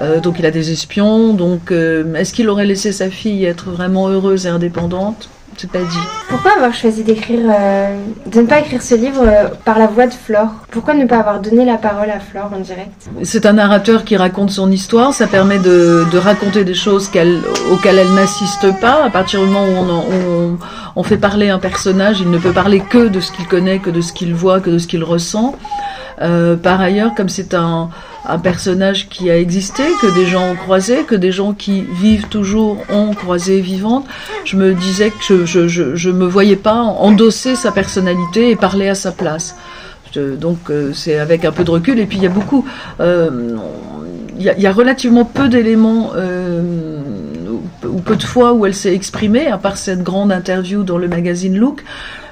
Euh, 0.00 0.20
donc 0.20 0.38
il 0.38 0.46
a 0.46 0.50
des 0.50 0.70
espions. 0.70 1.34
Donc 1.34 1.72
euh, 1.72 2.14
est-ce 2.14 2.32
qu'il 2.32 2.48
aurait 2.48 2.66
laissé 2.66 2.92
sa 2.92 3.10
fille 3.10 3.44
être 3.44 3.70
vraiment 3.70 4.08
heureuse 4.08 4.46
et 4.46 4.48
indépendante? 4.48 5.28
C'est 5.56 5.70
pas 5.70 5.80
dit. 5.80 5.98
Pourquoi 6.28 6.52
avoir 6.52 6.72
choisi 6.72 7.04
d'écrire, 7.04 7.40
de 8.26 8.40
ne 8.40 8.46
pas 8.46 8.60
écrire 8.60 8.82
ce 8.82 8.94
livre 8.94 9.24
par 9.64 9.78
la 9.78 9.86
voix 9.86 10.06
de 10.06 10.14
Flore? 10.14 10.48
Pourquoi 10.70 10.94
ne 10.94 11.04
pas 11.06 11.18
avoir 11.18 11.40
donné 11.40 11.64
la 11.64 11.76
parole 11.76 12.10
à 12.10 12.20
Flore 12.20 12.50
en 12.54 12.60
direct? 12.60 13.08
C'est 13.22 13.44
un 13.46 13.52
narrateur 13.54 14.04
qui 14.04 14.16
raconte 14.16 14.50
son 14.50 14.70
histoire. 14.70 15.12
Ça 15.12 15.26
permet 15.26 15.58
de, 15.58 16.06
de 16.10 16.18
raconter 16.18 16.64
des 16.64 16.74
choses 16.74 17.08
auxquelles 17.08 17.98
elle 17.98 18.14
n'assiste 18.14 18.80
pas. 18.80 19.04
À 19.04 19.10
partir 19.10 19.40
du 19.40 19.46
moment 19.46 19.66
où 19.66 19.76
on, 19.76 19.90
on 19.90 20.58
on 20.96 21.02
fait 21.02 21.16
parler 21.18 21.50
un 21.50 21.58
personnage, 21.58 22.20
il 22.20 22.30
ne 22.30 22.38
peut 22.38 22.52
parler 22.52 22.80
que 22.80 23.08
de 23.08 23.20
ce 23.20 23.30
qu'il 23.32 23.46
connaît, 23.46 23.78
que 23.78 23.90
de 23.90 24.00
ce 24.00 24.12
qu'il 24.12 24.34
voit, 24.34 24.60
que 24.60 24.70
de 24.70 24.78
ce 24.78 24.86
qu'il 24.86 25.04
ressent. 25.04 25.54
Euh, 26.20 26.56
par 26.56 26.80
ailleurs, 26.80 27.14
comme 27.14 27.28
c'est 27.28 27.54
un, 27.54 27.90
personnage 28.42 29.08
qui 29.08 29.30
a 29.30 29.38
existé, 29.38 29.82
que 30.00 30.14
des 30.14 30.26
gens 30.26 30.50
ont 30.50 30.54
croisé, 30.54 31.04
que 31.04 31.14
des 31.14 31.32
gens 31.32 31.52
qui 31.52 31.82
vivent 31.82 32.28
toujours 32.28 32.84
ont 32.90 33.12
croisé 33.14 33.60
vivante, 33.60 34.06
je 34.44 34.56
me 34.56 34.74
disais 34.74 35.10
que 35.10 35.46
je, 35.46 35.66
je, 35.66 36.10
me 36.10 36.26
voyais 36.26 36.56
pas 36.56 36.82
endosser 36.82 37.56
sa 37.56 37.72
personnalité 37.72 38.50
et 38.50 38.56
parler 38.56 38.88
à 38.88 38.94
sa 38.94 39.10
place. 39.10 39.56
donc 40.14 40.58
euh, 40.68 40.92
c'est 40.92 41.18
avec 41.18 41.44
un 41.44 41.52
peu 41.52 41.64
de 41.64 41.70
recul 41.70 41.98
et 41.98 42.06
puis 42.06 42.18
il 42.18 42.22
y 42.22 42.26
a 42.26 42.30
beaucoup, 42.30 42.66
euh, 43.00 43.56
il 44.38 44.44
y, 44.44 44.66
a 44.66 44.72
relativement 44.72 45.24
peu 45.24 45.48
d'éléments 45.48 46.12
ou 47.84 48.00
peu 48.00 48.16
de 48.16 48.22
fois 48.22 48.52
où 48.52 48.66
elle 48.66 48.74
s'est 48.74 48.94
exprimée, 48.94 49.46
à 49.46 49.58
part 49.58 49.76
cette 49.76 50.02
grande 50.02 50.32
interview 50.32 50.82
dans 50.82 50.98
le 50.98 51.08
magazine 51.08 51.56
Look. 51.56 51.84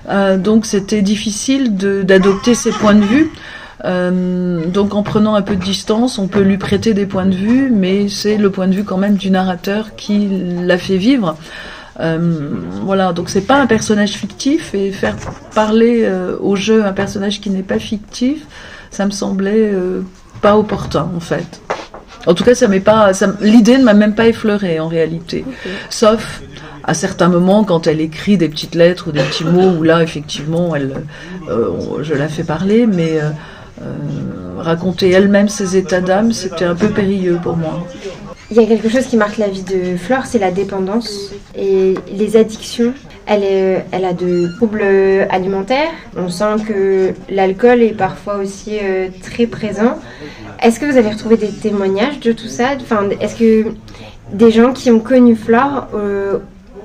Euh, 0.08 0.38
donc 0.38 0.64
c'était 0.64 1.02
difficile 1.02 1.76
d'adopter 1.76 2.54
ses 2.54 2.70
points 2.70 2.94
de 2.94 3.04
vue. 3.04 3.30
Donc 3.84 4.94
en 4.94 5.02
prenant 5.02 5.34
un 5.34 5.42
peu 5.42 5.56
de 5.56 5.62
distance, 5.62 6.18
on 6.18 6.26
peut 6.28 6.42
lui 6.42 6.58
prêter 6.58 6.94
des 6.94 7.06
points 7.06 7.26
de 7.26 7.34
vue, 7.34 7.70
mais 7.70 8.08
c'est 8.08 8.36
le 8.36 8.50
point 8.50 8.66
de 8.66 8.74
vue 8.74 8.84
quand 8.84 8.98
même 8.98 9.14
du 9.14 9.30
narrateur 9.30 9.94
qui 9.96 10.28
l'a 10.64 10.78
fait 10.78 10.96
vivre. 10.96 11.36
Euh, 12.00 12.50
voilà, 12.82 13.12
donc 13.12 13.28
c'est 13.28 13.46
pas 13.46 13.56
un 13.56 13.66
personnage 13.66 14.12
fictif 14.12 14.74
et 14.74 14.92
faire 14.92 15.16
parler 15.54 16.02
euh, 16.04 16.36
au 16.40 16.54
jeu 16.54 16.84
un 16.84 16.92
personnage 16.92 17.40
qui 17.40 17.50
n'est 17.50 17.62
pas 17.62 17.80
fictif, 17.80 18.46
ça 18.90 19.04
me 19.04 19.10
semblait 19.10 19.72
euh, 19.72 20.02
pas 20.40 20.56
opportun 20.56 21.10
en 21.16 21.20
fait. 21.20 21.60
En 22.26 22.34
tout 22.34 22.44
cas, 22.44 22.54
ça 22.54 22.68
m'est 22.68 22.80
pas, 22.80 23.10
l'idée 23.40 23.78
ne 23.78 23.84
m'a 23.84 23.94
même 23.94 24.14
pas 24.14 24.28
effleuré 24.28 24.78
en 24.80 24.86
réalité, 24.86 25.44
sauf 25.88 26.42
à 26.84 26.94
certains 26.94 27.28
moments 27.28 27.64
quand 27.64 27.86
elle 27.86 28.00
écrit 28.00 28.36
des 28.36 28.48
petites 28.48 28.74
lettres 28.74 29.08
ou 29.08 29.12
des 29.12 29.22
petits 29.22 29.44
mots 29.44 29.72
où 29.78 29.82
là 29.82 30.02
effectivement 30.02 30.74
elle, 30.74 30.94
je 31.48 32.14
la 32.14 32.28
fais 32.28 32.44
parler, 32.44 32.86
mais 32.86 33.18
raconter 34.58 35.10
elle-même 35.10 35.48
ses 35.48 35.76
états 35.76 36.00
d'âme, 36.00 36.32
c'était 36.32 36.64
un 36.64 36.74
peu 36.74 36.88
périlleux 36.88 37.38
pour 37.42 37.56
moi. 37.56 37.86
Il 38.50 38.56
y 38.56 38.60
a 38.60 38.66
quelque 38.66 38.88
chose 38.88 39.06
qui 39.06 39.18
marque 39.18 39.36
la 39.36 39.48
vie 39.48 39.62
de 39.62 39.96
Flore, 39.96 40.24
c'est 40.24 40.38
la 40.38 40.50
dépendance 40.50 41.32
et 41.54 41.94
les 42.10 42.36
addictions. 42.36 42.94
Elle, 43.26 43.44
a 43.92 44.14
de 44.14 44.48
troubles 44.56 44.82
alimentaires. 45.28 45.90
On 46.16 46.30
sent 46.30 46.64
que 46.66 47.12
l'alcool 47.28 47.82
est 47.82 47.92
parfois 47.92 48.36
aussi 48.36 48.78
euh, 48.82 49.08
très 49.22 49.46
présent. 49.46 49.98
Est-ce 50.62 50.80
que 50.80 50.86
vous 50.86 50.96
avez 50.96 51.10
retrouvé 51.10 51.36
des 51.36 51.50
témoignages 51.50 52.20
de 52.20 52.32
tout 52.32 52.48
ça? 52.48 52.70
Enfin, 52.80 53.10
Est-ce 53.20 53.36
que 53.36 53.72
des 54.32 54.50
gens 54.50 54.72
qui 54.72 54.90
ont 54.90 55.00
connu 55.00 55.36
Flore 55.36 55.88
euh, 55.94 56.38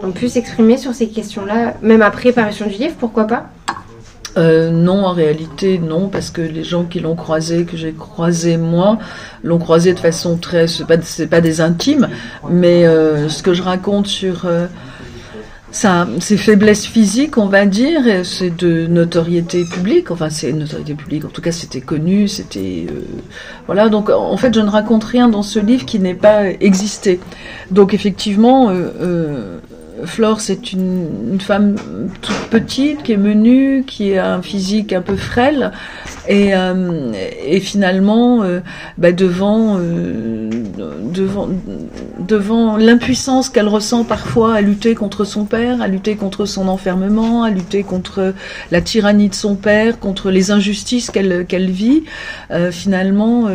ont 0.04 0.12
pu 0.12 0.28
s'exprimer 0.28 0.76
sur 0.76 0.94
ces 0.94 1.08
questions-là, 1.08 1.76
même 1.82 2.02
après 2.02 2.34
parution 2.34 2.66
du 2.68 2.74
livre 2.74 2.96
Pourquoi 3.00 3.24
pas? 3.26 3.46
Euh, 4.38 4.72
non, 4.72 5.06
en 5.06 5.14
réalité, 5.14 5.78
non, 5.78 6.08
parce 6.08 6.32
que 6.32 6.42
les 6.42 6.64
gens 6.64 6.86
qui 6.86 7.00
l'ont 7.00 7.16
croisé, 7.16 7.66
que 7.66 7.78
j'ai 7.78 7.94
croisé 7.94 8.58
moi, 8.58 8.98
l'ont 9.44 9.60
croisé 9.60 9.94
de 9.94 10.00
façon 10.00 10.38
très, 10.38 10.68
c'est 10.68 10.86
pas, 10.86 10.98
pas 11.30 11.42
des 11.42 11.62
intimes, 11.62 12.10
mais 12.50 12.86
euh, 12.86 13.30
ce 13.30 13.44
que 13.44 13.54
je 13.54 13.62
raconte 13.62 14.08
sur 14.08 14.46
euh, 14.46 14.66
ses 15.72 16.38
faiblesses 16.38 16.86
physiques, 16.86 17.38
on 17.38 17.46
va 17.46 17.66
dire, 17.66 18.02
c'est 18.24 18.56
de 18.56 18.88
notoriété 18.88 19.66
publique. 19.66 20.10
Enfin, 20.10 20.30
c'est 20.30 20.52
notoriété 20.52 20.96
publique. 20.96 21.26
En 21.26 21.30
tout 21.30 21.42
cas, 21.42 21.52
c'était 21.52 21.82
connu, 21.82 22.28
c'était 22.28 22.88
voilà. 23.66 23.90
Donc, 23.90 24.10
en 24.10 24.38
fait, 24.38 24.54
je 24.54 24.60
ne 24.60 24.70
raconte 24.70 25.04
rien 25.04 25.30
dans 25.30 25.42
ce 25.42 25.60
livre 25.60 25.86
qui 25.86 26.00
n'ait 26.00 26.14
pas 26.14 26.46
existé. 26.46 27.20
Donc, 27.72 27.94
effectivement. 27.94 28.72
Flore, 30.06 30.42
c'est 30.42 30.74
une, 30.74 31.40
femme 31.40 31.76
toute 32.22 32.50
petite, 32.50 33.04
qui 33.04 33.14
est 33.14 33.18
menue, 33.18 33.84
qui 33.86 34.18
a 34.18 34.36
un 34.36 34.42
physique 34.42 34.94
un 34.94 35.02
peu 35.02 35.16
frêle, 35.16 35.72
et, 36.28 36.56
euh, 36.56 37.12
finalement, 37.60 38.44
euh, 38.44 38.60
bah, 38.98 39.12
devant, 39.12 39.78
euh, 39.80 40.50
devant, 41.14 41.50
devant 42.20 42.78
l'impuissance 42.78 43.50
qu'elle 43.50 43.68
ressent 43.68 44.04
parfois 44.04 44.56
à 44.56 44.62
lutter 44.62 44.96
contre 44.96 45.26
son 45.26 45.46
père, 45.46 45.82
à 45.82 45.88
lutter 45.88 46.16
contre 46.16 46.46
son 46.46 46.68
enfermement, 46.68 47.44
à 47.44 47.50
lutter 47.50 47.84
contre 47.84 48.34
la 48.72 48.82
tyrannie 48.82 49.30
de 49.30 49.36
son 49.36 49.56
père, 49.56 50.00
contre 50.00 50.32
les 50.32 50.52
injustices 50.52 51.12
qu'elle 51.12 51.46
qu'elle 51.46 51.70
vit, 51.70 52.04
finalement, 52.72 53.50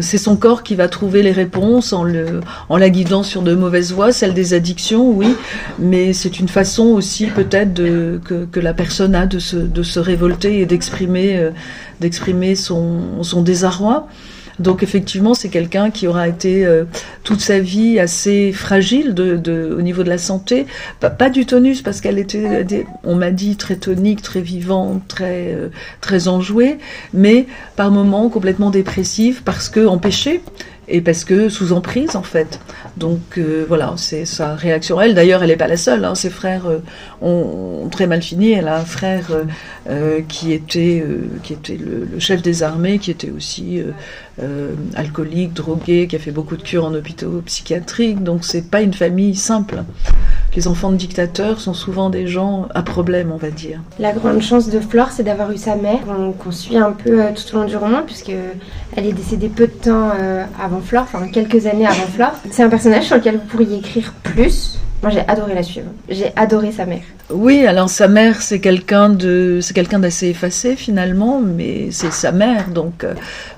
c'est 0.00 0.18
son 0.18 0.36
corps 0.36 0.62
qui 0.62 0.74
va 0.74 0.88
trouver 0.88 1.22
les 1.22 1.32
réponses 1.32 1.92
en, 1.92 2.04
le, 2.04 2.40
en 2.68 2.76
la 2.76 2.90
guidant 2.90 3.22
sur 3.22 3.42
de 3.42 3.54
mauvaises 3.54 3.92
voies, 3.92 4.12
celle 4.12 4.34
des 4.34 4.54
addictions, 4.54 5.10
oui, 5.10 5.34
mais 5.78 6.12
c'est 6.12 6.40
une 6.40 6.48
façon 6.48 6.86
aussi 6.86 7.26
peut-être 7.26 7.74
que, 7.74 8.44
que, 8.50 8.60
la 8.60 8.74
personne 8.74 9.14
a 9.14 9.26
de 9.26 9.38
se, 9.38 9.56
de 9.56 9.82
se 9.82 9.98
révolter 9.98 10.60
et 10.60 10.66
d'exprimer 10.66 11.36
euh, 11.36 11.50
d'exprimer 12.00 12.54
son, 12.54 13.22
son 13.22 13.42
désarroi. 13.42 14.08
Donc 14.60 14.82
effectivement, 14.82 15.32
c'est 15.32 15.48
quelqu'un 15.48 15.90
qui 15.90 16.06
aura 16.06 16.28
été 16.28 16.66
euh, 16.66 16.84
toute 17.24 17.40
sa 17.40 17.58
vie 17.58 17.98
assez 17.98 18.52
fragile 18.52 19.14
de, 19.14 19.36
de, 19.36 19.74
au 19.76 19.80
niveau 19.80 20.02
de 20.02 20.10
la 20.10 20.18
santé. 20.18 20.66
Pas, 21.00 21.30
du 21.30 21.46
tonus 21.46 21.80
parce 21.80 22.02
qu'elle 22.02 22.18
était, 22.18 22.84
on 23.02 23.14
m'a 23.16 23.30
dit, 23.30 23.56
très 23.56 23.76
tonique, 23.76 24.20
très 24.20 24.42
vivante, 24.42 25.02
très 25.08 25.54
euh, 25.54 25.68
très 26.02 26.28
enjouée, 26.28 26.76
mais 27.14 27.46
par 27.76 27.90
moments 27.90 28.28
complètement 28.28 28.70
dépressive 28.70 29.42
parce 29.44 29.70
que 29.70 29.86
empêchée 29.86 30.42
et 30.90 31.00
parce 31.00 31.24
que 31.24 31.48
sous 31.48 31.72
emprise 31.72 32.16
en 32.16 32.22
fait. 32.22 32.60
Donc 32.96 33.38
euh, 33.38 33.64
voilà, 33.66 33.94
c'est 33.96 34.24
sa 34.24 34.54
réaction. 34.54 35.00
Elle 35.00 35.14
d'ailleurs, 35.14 35.42
elle 35.42 35.50
n'est 35.50 35.56
pas 35.56 35.68
la 35.68 35.76
seule. 35.76 36.04
Hein. 36.04 36.14
Ses 36.14 36.30
frères 36.30 36.66
euh, 36.66 36.78
ont, 37.22 37.88
très 37.90 38.06
mal 38.06 38.22
fini. 38.22 38.52
Elle 38.52 38.68
a 38.68 38.78
un 38.78 38.84
frère 38.84 39.30
euh, 39.88 40.20
qui 40.28 40.52
était 40.52 41.04
qui 41.42 41.52
était 41.52 41.76
le, 41.76 42.18
chef 42.18 42.42
des 42.42 42.62
armées, 42.62 42.98
qui 42.98 43.10
était 43.10 43.30
aussi 43.30 43.82
alcoolique, 44.94 45.52
drogué, 45.52 46.06
qui 46.06 46.16
a 46.16 46.18
fait 46.18 46.30
beaucoup 46.30 46.56
de 46.56 46.62
cures 46.62 46.84
en 46.84 46.94
hôpitaux 46.94 47.42
psychiatriques. 47.46 48.22
Donc 48.22 48.44
c'est 48.44 48.70
pas 48.70 48.82
une 48.82 48.94
famille 48.94 49.36
simple 49.36 49.84
les 50.54 50.68
enfants 50.68 50.90
de 50.90 50.96
dictateurs 50.96 51.60
sont 51.60 51.74
souvent 51.74 52.10
des 52.10 52.26
gens 52.26 52.66
à 52.74 52.82
problème, 52.82 53.30
on 53.32 53.36
va 53.36 53.50
dire. 53.50 53.80
La 53.98 54.12
grande 54.12 54.42
chance 54.42 54.68
de 54.68 54.80
Flore, 54.80 55.10
c'est 55.10 55.22
d'avoir 55.22 55.52
eu 55.52 55.56
sa 55.56 55.76
mère, 55.76 56.00
qu'on 56.42 56.52
suit 56.52 56.76
un 56.76 56.92
peu 56.92 57.22
euh, 57.22 57.28
tout 57.34 57.54
au 57.54 57.60
long 57.60 57.66
du 57.66 57.76
roman, 57.76 58.02
puisque 58.04 58.32
elle 58.96 59.06
est 59.06 59.12
décédée 59.12 59.48
peu 59.48 59.66
de 59.66 59.72
temps 59.72 60.10
euh, 60.18 60.44
avant 60.62 60.80
Flore, 60.80 61.02
enfin 61.02 61.28
quelques 61.28 61.66
années 61.66 61.86
avant 61.86 62.06
Flore. 62.06 62.32
C'est 62.50 62.62
un 62.62 62.68
personnage 62.68 63.04
sur 63.04 63.16
lequel 63.16 63.36
vous 63.36 63.46
pourriez 63.46 63.78
écrire 63.78 64.12
plus. 64.22 64.78
Moi, 65.02 65.10
j'ai 65.10 65.26
adoré 65.26 65.54
la 65.54 65.62
suivre. 65.62 65.90
J'ai 66.08 66.30
adoré 66.36 66.72
sa 66.72 66.84
mère. 66.84 67.02
Oui, 67.30 67.64
alors 67.64 67.88
sa 67.88 68.06
mère, 68.08 68.42
c'est 68.42 68.58
quelqu'un 68.58 69.08
de, 69.08 69.60
c'est 69.62 69.72
quelqu'un 69.72 69.98
d'assez 69.98 70.28
effacé 70.28 70.74
finalement, 70.76 71.40
mais 71.40 71.90
c'est 71.90 72.12
sa 72.12 72.32
mère, 72.32 72.68
donc 72.68 73.04
euh, 73.04 73.14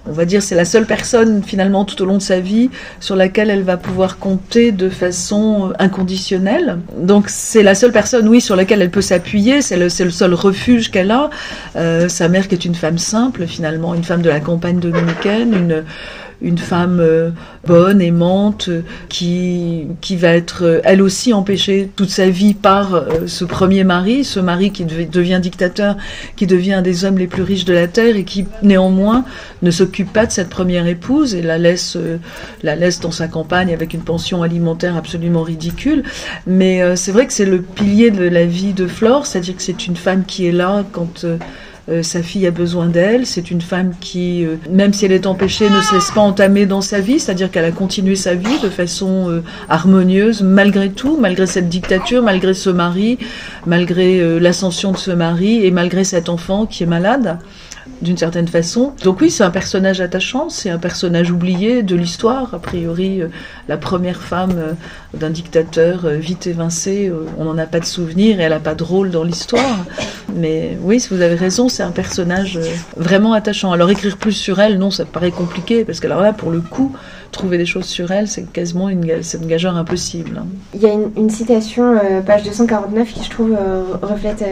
on 0.07 0.13
va 0.13 0.27
dire 0.27 0.43
c'est 0.43 0.55
la 0.55 0.67
seule 0.67 0.85
personne 0.85 1.43
finalement 1.43 1.87
tout 1.87 2.01
au 2.03 2.05
long 2.05 2.19
de 2.19 2.23
sa 2.23 2.39
vie 2.39 2.69
sur 3.01 3.17
laquelle 3.17 3.49
elle 3.49 3.63
va 3.63 3.79
pouvoir 3.79 4.19
compter 4.19 4.73
de 4.73 4.91
façon 4.91 5.73
inconditionnelle. 5.79 6.79
Donc 6.99 7.31
c'est 7.31 7.63
la 7.63 7.75
seule 7.75 7.93
personne, 7.93 8.29
oui, 8.29 8.43
sur 8.43 8.57
laquelle 8.57 8.83
elle 8.83 8.91
peut 8.91 9.01
s'appuyer. 9.01 9.63
C'est 9.63 9.79
le, 9.79 9.89
c'est 9.89 10.05
le 10.05 10.11
seul 10.11 10.35
refuge 10.35 10.91
qu'elle 10.91 11.11
a. 11.11 11.31
Euh, 11.77 12.09
sa 12.09 12.29
mère 12.29 12.49
qui 12.49 12.55
est 12.55 12.65
une 12.67 12.75
femme 12.75 12.99
simple 12.99 13.47
finalement, 13.47 13.95
une 13.95 14.05
femme 14.05 14.23
de 14.23 14.29
la 14.29 14.41
campagne 14.41 14.81
dominicaine, 14.81 15.55
une 15.55 15.85
une 16.43 16.59
femme 16.59 16.99
euh, 17.01 17.31
bonne, 17.67 18.03
aimante, 18.03 18.69
qui, 19.09 19.87
qui 20.01 20.17
va 20.17 20.29
être 20.35 20.65
euh, 20.65 20.81
elle 20.85 21.01
aussi 21.01 21.33
empêchée 21.33 21.89
toute 21.95 22.11
sa 22.11 22.29
vie 22.29 22.55
par 22.55 22.95
euh, 22.95 23.27
ce 23.27 23.45
premier 23.45 23.85
mari, 23.85 24.25
ce 24.25 24.41
mari 24.41 24.73
qui 24.73 24.85
devient 24.85 25.39
dictateur, 25.41 25.97
qui 26.37 26.47
devient 26.47 26.75
un 26.75 26.83
des 26.83 27.05
hommes 27.05 27.19
les 27.19 27.29
plus 27.29 27.43
riches 27.43 27.65
de 27.65 27.73
la 27.73 27.87
terre 27.87 28.17
et 28.17 28.25
qui 28.25 28.47
néanmoins 28.63 29.25
ne 29.63 29.71
s'occupe 29.71 30.13
pas 30.13 30.27
de 30.27 30.33
cette 30.33 30.49
première 30.49 30.87
épouse 30.87 31.35
et 31.35 31.43
la 31.43 31.59
laisse, 31.59 31.97
la 32.63 32.75
laisse 32.75 33.01
dans 33.01 33.13
sa 33.13 33.29
campagne 33.29 33.73
avec 33.73 33.95
une 33.95 34.03
pension 34.03 34.43
alimentaire 34.43 34.97
absolument 34.97 35.43
ridicule. 35.43 36.03
Mais 36.47 36.97
c'est 36.97 37.13
vrai 37.13 37.27
que 37.27 37.33
c'est 37.33 37.45
le 37.45 37.63
pilier 37.63 38.11
de 38.11 38.25
la 38.25 38.45
vie 38.45 38.73
de 38.73 38.87
Flore, 38.87 39.27
c'est-à-dire 39.27 39.57
que 39.57 39.63
c'est 39.63 39.87
une 39.87 39.97
femme 39.97 40.25
qui 40.25 40.47
est 40.47 40.53
là 40.53 40.85
quand 40.93 41.25
euh, 41.89 42.03
sa 42.03 42.23
fille 42.23 42.47
a 42.47 42.51
besoin 42.51 42.87
d'elle. 42.87 43.27
C'est 43.27 43.51
une 43.51 43.61
femme 43.61 43.93
qui, 44.01 44.45
euh, 44.45 44.57
même 44.71 44.93
si 44.93 45.05
elle 45.05 45.13
est 45.13 45.27
empêchée, 45.27 45.69
ne 45.69 45.81
se 45.81 45.95
laisse 45.95 46.11
pas 46.13 46.21
entamer 46.21 46.65
dans 46.65 46.81
sa 46.81 47.01
vie, 47.01 47.19
c'est-à-dire 47.19 47.51
qu'elle 47.51 47.65
a 47.65 47.73
continué 47.73 48.15
sa 48.15 48.35
vie 48.35 48.61
de 48.63 48.69
façon 48.69 49.31
euh, 49.31 49.43
harmonieuse 49.69 50.43
malgré 50.43 50.91
tout, 50.91 51.19
malgré 51.21 51.47
cette 51.47 51.69
dictature, 51.69 52.23
malgré 52.23 52.55
ce 52.55 52.71
mari, 52.71 53.19
malgré 53.67 54.41
l'ascension 54.41 54.93
de 54.93 54.97
ce 54.97 55.11
mari 55.11 55.65
et 55.65 55.71
malgré 55.71 56.05
cet 56.05 56.29
enfant 56.29 56.67
qui 56.67 56.83
est 56.83 56.87
malade 56.87 57.39
d'une 58.01 58.17
certaine 58.17 58.49
façon. 58.49 58.93
Donc 59.05 59.21
oui, 59.21 59.31
c'est 59.31 59.45
un 59.45 59.51
personnage 59.51 60.01
attachant, 60.01 60.49
c'est 60.49 60.71
un 60.71 60.79
personnage 60.79 61.31
oublié 61.31 61.83
de 61.83 61.95
l'histoire. 61.95 62.55
A 62.55 62.59
priori, 62.59 63.21
euh, 63.21 63.29
la 63.69 63.77
première 63.77 64.21
femme 64.21 64.55
euh, 64.57 64.73
d'un 65.15 65.31
dictateur 65.31 66.05
euh, 66.05 66.17
vite 66.17 66.47
évincé, 66.47 67.13
on 67.39 67.45
n'en 67.45 67.59
a 67.59 67.67
pas 67.67 67.81
de 67.81 67.85
souvenir 67.85 68.41
et 68.41 68.45
elle 68.45 68.51
n'a 68.51 68.61
pas 68.61 68.75
de 68.75 68.83
rôle 68.83 69.11
dans 69.11 69.23
l'histoire. 69.23 69.85
Mais 70.35 70.77
oui, 70.81 71.05
vous 71.11 71.21
avez 71.21 71.35
raison, 71.35 71.69
c'est 71.69 71.83
un 71.83 71.91
personnage 71.91 72.59
vraiment 72.97 73.35
attachant. 73.35 73.73
Alors 73.73 73.91
écrire 73.91 74.17
plus 74.17 74.33
sur 74.33 74.61
elle, 74.61 74.79
non, 74.79 74.91
ça 74.91 75.05
paraît 75.05 75.31
compliqué, 75.31 75.85
parce 75.85 76.01
que 76.01 76.07
alors 76.07 76.23
là, 76.23 76.33
pour 76.33 76.51
le 76.51 76.61
coup, 76.61 76.93
trouver 77.31 77.59
des 77.59 77.67
choses 77.67 77.85
sur 77.85 78.11
elle, 78.11 78.29
c'est 78.29 78.51
quasiment 78.51 78.89
une, 78.89 79.05
une 79.05 79.47
gageure 79.47 79.77
impossible. 79.77 80.39
Hein. 80.39 80.47
Il 80.75 80.81
y 80.81 80.87
a 80.87 80.93
une, 80.93 81.31
citation, 81.31 81.99
page 82.27 82.43
249, 82.45 83.13
qui 83.13 83.25
je 83.25 83.31
trouve 83.31 83.57
reflète 84.03 84.43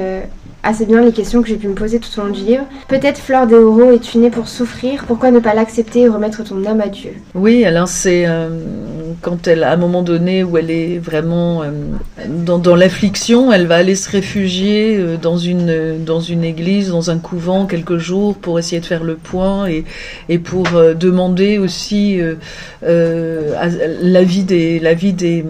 assez 0.63 0.87
bien 0.87 1.03
les 1.03 1.13
questions 1.13 1.43
que 1.43 1.49
j'ai 1.49 1.57
pu 1.57 1.69
me 1.69 1.75
poser 1.75 2.01
tout 2.01 2.21
au 2.21 2.25
long 2.25 2.31
du 2.31 2.41
livre. 2.41 2.65
Peut-être 2.89 3.19
Fleur 3.19 3.47
des 3.47 3.57
est-tu 3.95 4.19
née 4.19 4.31
pour 4.31 4.49
souffrir 4.49 5.05
Pourquoi 5.07 5.31
ne 5.31 5.39
pas 5.39 5.55
l'accepter 5.55 6.01
et 6.01 6.09
remettre 6.09 6.45
ton 6.45 6.65
âme 6.67 6.81
à 6.81 6.89
Dieu? 6.89 7.13
Oui, 7.35 7.65
alors 7.65 7.89
c'est... 7.89 8.25
Euh, 8.27 8.49
quand 9.21 9.47
elle, 9.49 9.65
à 9.65 9.73
un 9.73 9.77
moment 9.77 10.03
donné 10.03 10.45
où 10.45 10.59
elle 10.59 10.71
est 10.71 10.99
vraiment 10.99 11.63
euh, 11.63 11.71
dans, 12.29 12.77
l'affliction, 12.77 13.53
elle 13.53 13.67
va 13.67 13.77
aller 13.77 13.95
se 13.95 14.11
réfugier 14.11 14.97
euh, 14.99 15.17
dans 15.17 15.37
une 15.37 16.05
dans 16.05 16.21
une 16.21 16.45
église, 16.45 16.91
dans 16.91 17.11
un 17.11 17.19
couvent 17.19 17.67
quelques 17.67 17.99
jours 17.99 18.37
pour 18.37 18.59
essayer 18.59 18.81
de 18.81 18.87
faire 18.87 19.05
le 19.05 19.17
point 19.17 19.67
et 20.29 20.39
pour 20.39 20.67
euh, 20.75 20.95
demander 20.95 21.59
aussi 21.59 22.21
l'avis 22.83 24.45
des 24.45 24.79
l'avis 24.79 25.13
des, 25.13 25.45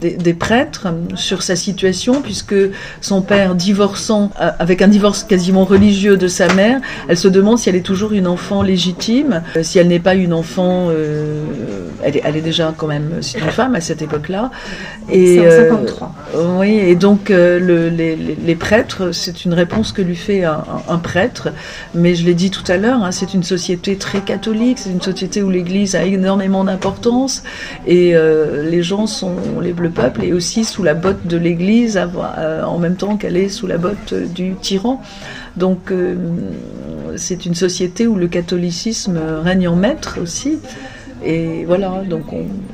des, 0.00 0.34
prêtres 0.34 0.88
sur 1.14 1.42
sa 1.42 1.56
situation 1.56 2.22
puisque 2.22 2.54
son 3.00 3.22
père 3.22 3.54
divorçant 3.54 4.30
avec 4.36 4.82
un 4.82 4.88
divorce 4.88 5.24
quasiment 5.24 5.64
religieux 5.64 6.16
de 6.16 6.28
sa 6.28 6.52
mère, 6.54 6.80
elle 7.08 7.16
se 7.16 7.28
demande 7.28 7.58
si 7.58 7.68
elle 7.68 7.76
est 7.76 7.80
toujours 7.80 8.12
une 8.12 8.26
enfant 8.26 8.62
légitime, 8.62 9.42
si 9.62 9.78
elle 9.78 9.88
n'est 9.88 9.98
pas 9.98 10.14
une 10.14 10.32
enfant 10.32 10.90
elle 12.02 12.36
est 12.36 12.40
déjà 12.40 12.68
quand 12.80 12.86
même 12.86 13.18
c'est 13.20 13.38
une 13.38 13.50
femme 13.50 13.74
à 13.74 13.80
cette 13.80 14.00
époque-là. 14.00 14.50
Et 15.12 15.40
en 15.40 15.50
53. 15.50 16.14
Euh, 16.34 16.58
oui, 16.58 16.70
et 16.70 16.94
donc 16.94 17.30
euh, 17.30 17.60
le, 17.60 17.90
les, 17.90 18.16
les, 18.16 18.54
prêtres, 18.54 19.12
c'est 19.12 19.44
une 19.44 19.52
réponse 19.52 19.92
que 19.92 20.00
lui 20.00 20.16
fait 20.16 20.44
un, 20.44 20.64
un, 20.88 20.98
prêtre. 20.98 21.50
Mais 21.94 22.14
je 22.14 22.24
l'ai 22.24 22.34
dit 22.34 22.50
tout 22.50 22.64
à 22.68 22.76
l'heure, 22.76 23.02
hein, 23.04 23.12
c'est 23.12 23.34
une 23.34 23.42
société 23.42 23.96
très 23.96 24.20
catholique, 24.20 24.78
c'est 24.78 24.90
une 24.90 25.02
société 25.02 25.42
où 25.42 25.50
l'Église 25.50 25.94
a 25.94 26.04
énormément 26.04 26.64
d'importance 26.64 27.42
et 27.86 28.14
euh, 28.14 28.68
les 28.68 28.82
gens 28.82 29.06
sont, 29.06 29.34
les, 29.60 29.72
le 29.72 29.90
peuple 29.90 30.24
est 30.24 30.32
aussi 30.32 30.64
sous 30.64 30.82
la 30.82 30.94
botte 30.94 31.26
de 31.26 31.36
l'Église 31.36 31.98
euh, 31.98 32.62
en 32.62 32.78
même 32.78 32.96
temps 32.96 33.16
qu'elle 33.16 33.36
est 33.36 33.48
sous 33.48 33.66
la 33.66 33.78
botte 33.78 34.14
du 34.14 34.54
tyran. 34.54 35.02
Donc 35.56 35.90
euh, 35.90 36.16
c'est 37.16 37.46
une 37.46 37.54
société 37.54 38.06
où 38.06 38.16
le 38.16 38.28
catholicisme 38.28 39.18
règne 39.42 39.68
en 39.68 39.76
maître 39.76 40.18
aussi. 40.22 40.58
Et 41.24 41.64
voilà, 41.66 42.02
donc 42.08 42.24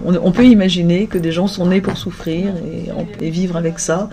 on, 0.05 0.33
peut 0.33 0.45
imaginer 0.45 1.07
que 1.07 1.19
des 1.19 1.33
gens 1.33 1.49
sont 1.49 1.67
nés 1.67 1.81
pour 1.81 1.97
souffrir 1.97 2.55
et, 2.57 3.25
et 3.27 3.31
vivre 3.31 3.57
avec 3.57 3.79
ça. 3.79 4.09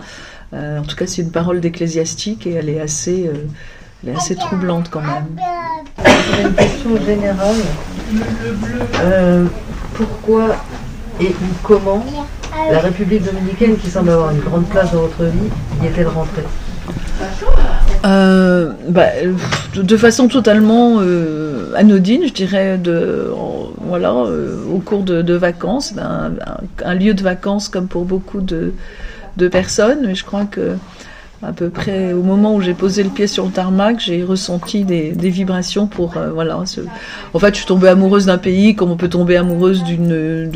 Euh, 0.54 0.78
en 0.78 0.82
tout 0.82 0.96
cas, 0.96 1.06
c'est 1.06 1.22
une 1.22 1.30
parole 1.30 1.60
d'ecclésiastique 1.60 2.46
et 2.46 2.52
elle 2.54 2.68
est 2.68 2.80
assez, 2.80 3.26
euh, 3.26 3.46
elle 4.02 4.10
est 4.10 4.16
assez 4.16 4.36
troublante 4.36 4.88
quand 4.90 5.00
même. 5.00 5.26
Une 6.42 6.54
question 6.54 6.96
générale. 7.04 7.56
Euh, 9.00 9.46
pourquoi 9.94 10.56
et 11.20 11.34
comment 11.62 12.04
la 12.70 12.78
République 12.78 13.24
dominicaine, 13.24 13.76
qui 13.76 13.90
semble 13.90 14.10
avoir 14.10 14.30
une 14.30 14.40
grande 14.40 14.66
place 14.66 14.92
dans 14.92 15.02
votre 15.02 15.24
vie, 15.24 15.50
y 15.82 15.86
est-elle 15.86 16.08
rentrée? 16.08 16.44
Euh, 18.04 18.72
bah, 18.88 19.06
de 19.74 19.96
façon 19.96 20.28
totalement 20.28 20.96
euh, 21.00 21.72
anodine, 21.74 22.26
je 22.26 22.32
dirais, 22.32 22.78
de, 22.78 23.30
voilà, 23.86 24.12
euh, 24.12 24.58
au 24.70 24.78
cours 24.78 25.02
de, 25.02 25.34
vacances, 25.34 25.94
un, 25.98 26.32
un, 26.46 26.56
un, 26.84 26.94
lieu 26.94 27.14
de 27.14 27.22
vacances 27.22 27.68
comme 27.68 27.88
pour 27.88 28.04
beaucoup 28.04 28.40
de, 28.40 28.72
de 29.36 29.48
personnes, 29.48 30.00
mais 30.06 30.14
je 30.14 30.24
crois 30.24 30.44
que 30.44 30.76
à 31.42 31.52
peu 31.52 31.68
près 31.68 32.12
au 32.12 32.22
moment 32.22 32.54
où 32.54 32.60
j'ai 32.60 32.74
posé 32.74 33.02
le 33.02 33.10
pied 33.10 33.26
sur 33.26 33.44
le 33.44 33.50
tarmac, 33.50 34.00
j'ai 34.00 34.22
ressenti 34.24 34.84
des, 34.84 35.12
des, 35.12 35.30
vibrations 35.30 35.86
pour 35.86 36.16
euh, 36.16 36.30
voilà. 36.30 36.60
Ce... 36.64 36.80
En 37.32 37.38
fait, 37.38 37.50
je 37.50 37.58
suis 37.58 37.66
tombée 37.66 37.88
amoureuse 37.88 38.26
d'un 38.26 38.38
pays 38.38 38.74
comme 38.74 38.90
on 38.90 38.96
peut 38.96 39.08
tomber 39.08 39.36
amoureuse 39.36 39.84
d'une 39.84 40.50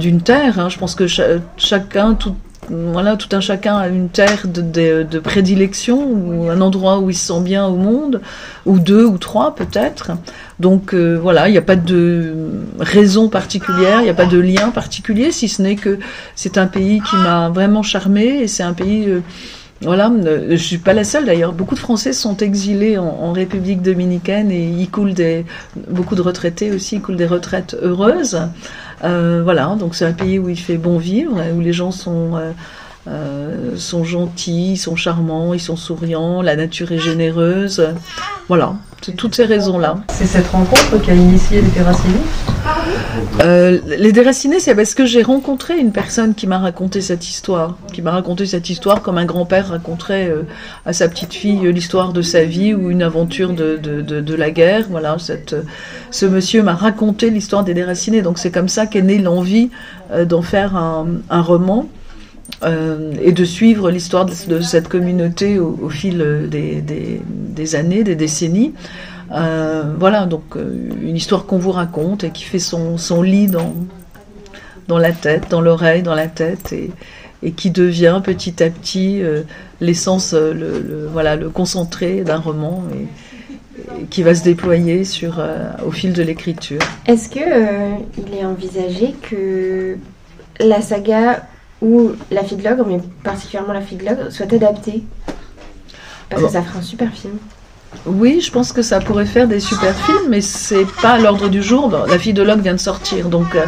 d'une 0.00 0.20
terre. 0.22 0.58
Hein. 0.58 0.68
Je 0.68 0.78
pense 0.78 0.94
que 0.94 1.06
cha 1.06 1.24
chacun, 1.56 2.14
tout, 2.14 2.34
voilà, 2.70 3.16
tout 3.16 3.34
un 3.36 3.40
chacun 3.40 3.76
a 3.76 3.88
une 3.88 4.08
terre 4.08 4.46
de, 4.46 4.60
de, 4.60 5.02
de, 5.02 5.18
prédilection 5.18 6.06
ou 6.06 6.50
un 6.50 6.60
endroit 6.60 6.98
où 6.98 7.10
il 7.10 7.14
se 7.14 7.28
sent 7.32 7.40
bien 7.40 7.66
au 7.66 7.76
monde, 7.76 8.20
ou 8.66 8.78
deux 8.78 9.04
ou 9.04 9.18
trois 9.18 9.54
peut-être. 9.54 10.12
Donc 10.60 10.94
euh, 10.94 11.18
voilà, 11.20 11.48
il 11.48 11.52
n'y 11.52 11.58
a 11.58 11.62
pas 11.62 11.76
de 11.76 12.34
raison 12.78 13.28
particulière, 13.28 14.00
il 14.00 14.04
n'y 14.04 14.10
a 14.10 14.14
pas 14.14 14.26
de 14.26 14.38
lien 14.38 14.70
particulier, 14.70 15.32
si 15.32 15.48
ce 15.48 15.62
n'est 15.62 15.76
que 15.76 15.98
c'est 16.34 16.58
un 16.58 16.66
pays 16.66 17.00
qui 17.00 17.16
m'a 17.16 17.48
vraiment 17.50 17.82
charmé 17.82 18.24
et 18.42 18.48
c'est 18.48 18.62
un 18.62 18.74
pays 18.74 19.08
euh, 19.08 19.20
voilà, 19.80 20.10
je 20.48 20.56
suis 20.56 20.78
pas 20.78 20.94
la 20.94 21.04
seule 21.04 21.26
d'ailleurs. 21.26 21.52
Beaucoup 21.52 21.74
de 21.74 21.80
Français 21.80 22.12
sont 22.12 22.36
exilés 22.38 22.96
en, 22.96 23.04
en, 23.04 23.32
République 23.32 23.82
dominicaine 23.82 24.50
et 24.50 24.66
y 24.66 24.88
coulent 24.88 25.12
des 25.12 25.44
beaucoup 25.90 26.14
de 26.14 26.22
retraités 26.22 26.70
aussi, 26.70 26.96
y 26.96 27.00
coulent 27.00 27.16
des 27.16 27.26
retraites 27.26 27.76
heureuses. 27.82 28.40
Euh, 29.04 29.42
voilà, 29.44 29.76
donc 29.78 29.94
c'est 29.94 30.06
un 30.06 30.12
pays 30.12 30.38
où 30.38 30.48
il 30.48 30.58
fait 30.58 30.78
bon 30.78 30.98
vivre, 30.98 31.42
où 31.54 31.60
les 31.60 31.72
gens 31.72 31.90
sont 31.90 32.36
euh, 32.36 32.52
euh, 33.06 33.76
sont 33.76 34.02
gentils, 34.02 34.72
ils 34.72 34.76
sont 34.78 34.96
charmants, 34.96 35.52
ils 35.52 35.60
sont 35.60 35.76
souriants, 35.76 36.40
la 36.40 36.56
nature 36.56 36.90
est 36.92 36.98
généreuse. 36.98 37.86
Voilà, 38.48 38.74
c'est 39.02 39.14
toutes 39.14 39.34
ces 39.34 39.44
raisons-là. 39.44 39.98
C'est 40.08 40.26
cette 40.26 40.48
rencontre 40.48 41.00
qui 41.02 41.10
a 41.10 41.14
initié 41.14 41.60
les 41.60 41.70
déracinés 41.70 42.14
euh, 43.40 43.78
Les 43.98 44.12
déracinés, 44.12 44.60
c'est 44.60 44.74
parce 44.74 44.94
que 44.94 45.04
j'ai 45.04 45.22
rencontré 45.22 45.78
une 45.78 45.92
personne 45.92 46.34
qui 46.34 46.46
m'a 46.46 46.58
raconté 46.58 47.00
cette 47.00 47.28
histoire, 47.28 47.76
qui 47.92 48.02
m'a 48.02 48.10
raconté 48.10 48.46
cette 48.46 48.70
histoire 48.70 49.02
comme 49.02 49.18
un 49.18 49.24
grand-père 49.24 49.68
raconterait 49.68 50.28
euh, 50.28 50.42
à 50.86 50.92
sa 50.92 51.08
petite 51.08 51.34
fille 51.34 51.60
l'histoire 51.72 52.12
de 52.12 52.22
sa 52.22 52.44
vie 52.44 52.74
ou 52.74 52.90
une 52.90 53.02
aventure 53.02 53.52
de, 53.52 54.34
la 54.34 54.50
guerre. 54.50 54.86
Voilà, 54.90 55.16
cette, 55.18 55.54
ce 56.10 56.26
monsieur 56.26 56.62
m'a 56.62 56.74
raconté 56.74 57.30
l'histoire 57.30 57.64
des 57.64 57.74
déracinés, 57.74 58.22
donc 58.22 58.38
c'est 58.38 58.50
comme 58.50 58.68
ça 58.68 58.86
qu'est 58.86 59.02
née 59.02 59.18
l'envie 59.18 59.70
euh, 60.12 60.24
d'en 60.24 60.42
faire 60.42 60.76
un, 60.76 61.42
roman. 61.42 61.88
Euh, 62.62 63.12
et 63.22 63.32
de 63.32 63.44
suivre 63.44 63.90
l'histoire 63.90 64.26
de, 64.26 64.60
cette 64.60 64.88
communauté 64.88 65.58
au, 65.58 65.88
fil 65.88 66.48
des, 66.50 67.74
années, 67.74 68.04
des 68.04 68.16
décennies. 68.16 68.74
Euh, 69.32 69.94
voilà, 69.98 70.26
donc 70.26 70.56
euh, 70.56 70.88
une 71.02 71.16
histoire 71.16 71.46
qu'on 71.46 71.58
vous 71.58 71.72
raconte 71.72 72.24
et 72.24 72.30
qui 72.30 72.44
fait 72.44 72.58
son, 72.58 72.98
son 72.98 73.22
lit 73.22 73.46
dans, 73.46 73.74
dans 74.88 74.98
la 74.98 75.12
tête, 75.12 75.50
dans 75.50 75.60
l'oreille, 75.60 76.02
dans 76.02 76.14
la 76.14 76.26
tête, 76.26 76.72
et, 76.72 76.90
et, 77.42 77.52
qui 77.52 77.70
devient 77.70 78.20
petit 78.22 78.62
à 78.62 78.70
petit 78.70 79.22
euh, 79.22 79.42
l'essence, 79.80 80.34
le, 80.34 80.52
le, 80.52 81.08
voilà, 81.10 81.36
le 81.36 81.48
concentré 81.50 82.22
d'un 82.22 82.38
roman. 82.38 82.84
Et, 82.94 83.06
qui 84.08 84.22
va 84.22 84.34
se 84.34 84.42
déployer 84.42 85.04
sur, 85.04 85.44
au 85.84 85.90
fil 85.90 86.12
de 86.12 86.22
l'écriture. 86.22 86.80
Est-ce 87.06 87.28
que 87.28 87.40
il 88.16 88.34
est 88.34 88.44
envisagé 88.44 89.14
que 89.20 89.98
la 90.58 90.80
saga 90.80 91.42
où 91.82 92.12
la 92.30 92.44
fille 92.44 92.56
de 92.56 92.68
l'ogre, 92.68 92.86
mais 92.86 92.98
particulièrement 93.22 93.72
la 93.72 93.82
fille 93.82 93.98
de 93.98 94.04
l'ogre, 94.04 94.30
soit 94.30 94.50
adaptée? 94.52 95.02
Parce 96.30 96.42
que 96.42 96.48
ça 96.48 96.62
ferait 96.62 96.78
un 96.78 96.82
super 96.82 97.12
film. 97.12 97.36
Oui, 98.06 98.40
je 98.40 98.50
pense 98.50 98.72
que 98.72 98.82
ça 98.82 99.00
pourrait 99.00 99.26
faire 99.26 99.48
des 99.48 99.60
super 99.60 99.94
films, 99.94 100.28
mais 100.28 100.40
c'est 100.40 100.86
pas 101.00 101.12
à 101.12 101.18
l'ordre 101.18 101.48
du 101.48 101.62
jour. 101.62 101.90
La 102.08 102.18
fille 102.18 102.34
de 102.34 102.42
l'ogre 102.42 102.62
vient 102.62 102.74
de 102.74 102.80
sortir, 102.80 103.28
donc 103.28 103.54
euh, 103.54 103.64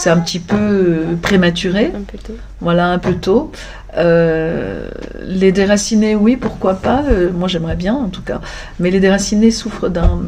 c'est 0.00 0.08
un 0.08 0.18
petit 0.18 0.38
peu 0.38 0.56
euh, 0.56 1.16
prématuré. 1.20 1.92
Un 1.94 2.00
peu 2.00 2.16
tôt. 2.16 2.32
Voilà, 2.60 2.86
un 2.86 2.98
peu 2.98 3.14
tôt. 3.14 3.52
Euh, 3.98 4.88
les 5.22 5.52
déracinés, 5.52 6.16
oui, 6.16 6.36
pourquoi 6.36 6.74
pas. 6.74 7.04
Euh, 7.10 7.30
moi, 7.30 7.48
j'aimerais 7.48 7.76
bien, 7.76 7.94
en 7.94 8.08
tout 8.08 8.22
cas. 8.22 8.40
Mais 8.78 8.90
les 8.90 8.98
déracinés 8.98 9.50
souffrent 9.50 9.90
d'un 9.90 10.22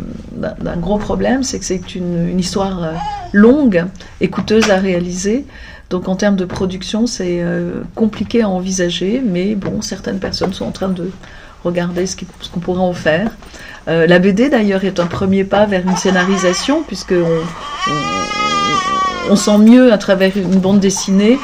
gros 0.76 0.98
problème, 0.98 1.42
c'est 1.42 1.58
que 1.58 1.64
c'est 1.64 1.94
une, 1.94 2.28
une, 2.28 2.38
histoire 2.38 2.92
longue 3.32 3.86
et 4.20 4.28
coûteuse 4.28 4.70
à 4.70 4.76
réaliser. 4.76 5.46
Donc 5.88 6.08
en 6.08 6.16
termes 6.16 6.36
de 6.36 6.44
production, 6.46 7.06
c'est 7.06 7.44
compliqué 7.94 8.42
à 8.42 8.48
envisager, 8.48 9.22
mais 9.24 9.54
bon, 9.54 9.82
certaines 9.82 10.18
personnes 10.18 10.54
sont 10.54 10.64
en 10.64 10.70
train 10.70 10.88
de 10.88 11.10
regarder 11.64 12.06
ce 12.06 12.16
qu'on 12.16 12.26
qu 12.26 12.60
pourrait 12.60 12.80
en 12.80 12.92
faire. 12.92 13.30
Euh, 13.88 14.06
la 14.06 14.18
BD 14.18 14.48
d'ailleurs 14.48 14.84
est 14.84 15.00
un 15.00 15.06
premier 15.06 15.44
pas 15.44 15.66
vers 15.66 15.86
une 15.86 15.96
scénarisation, 15.96 16.82
puisque 16.82 17.14
on, 19.30 19.36
sent 19.36 19.58
mieux 19.58 19.92
à 19.92 19.98
travers 19.98 20.36
une 20.36 20.60
bande 20.60 20.80
dessinée. 20.80 21.38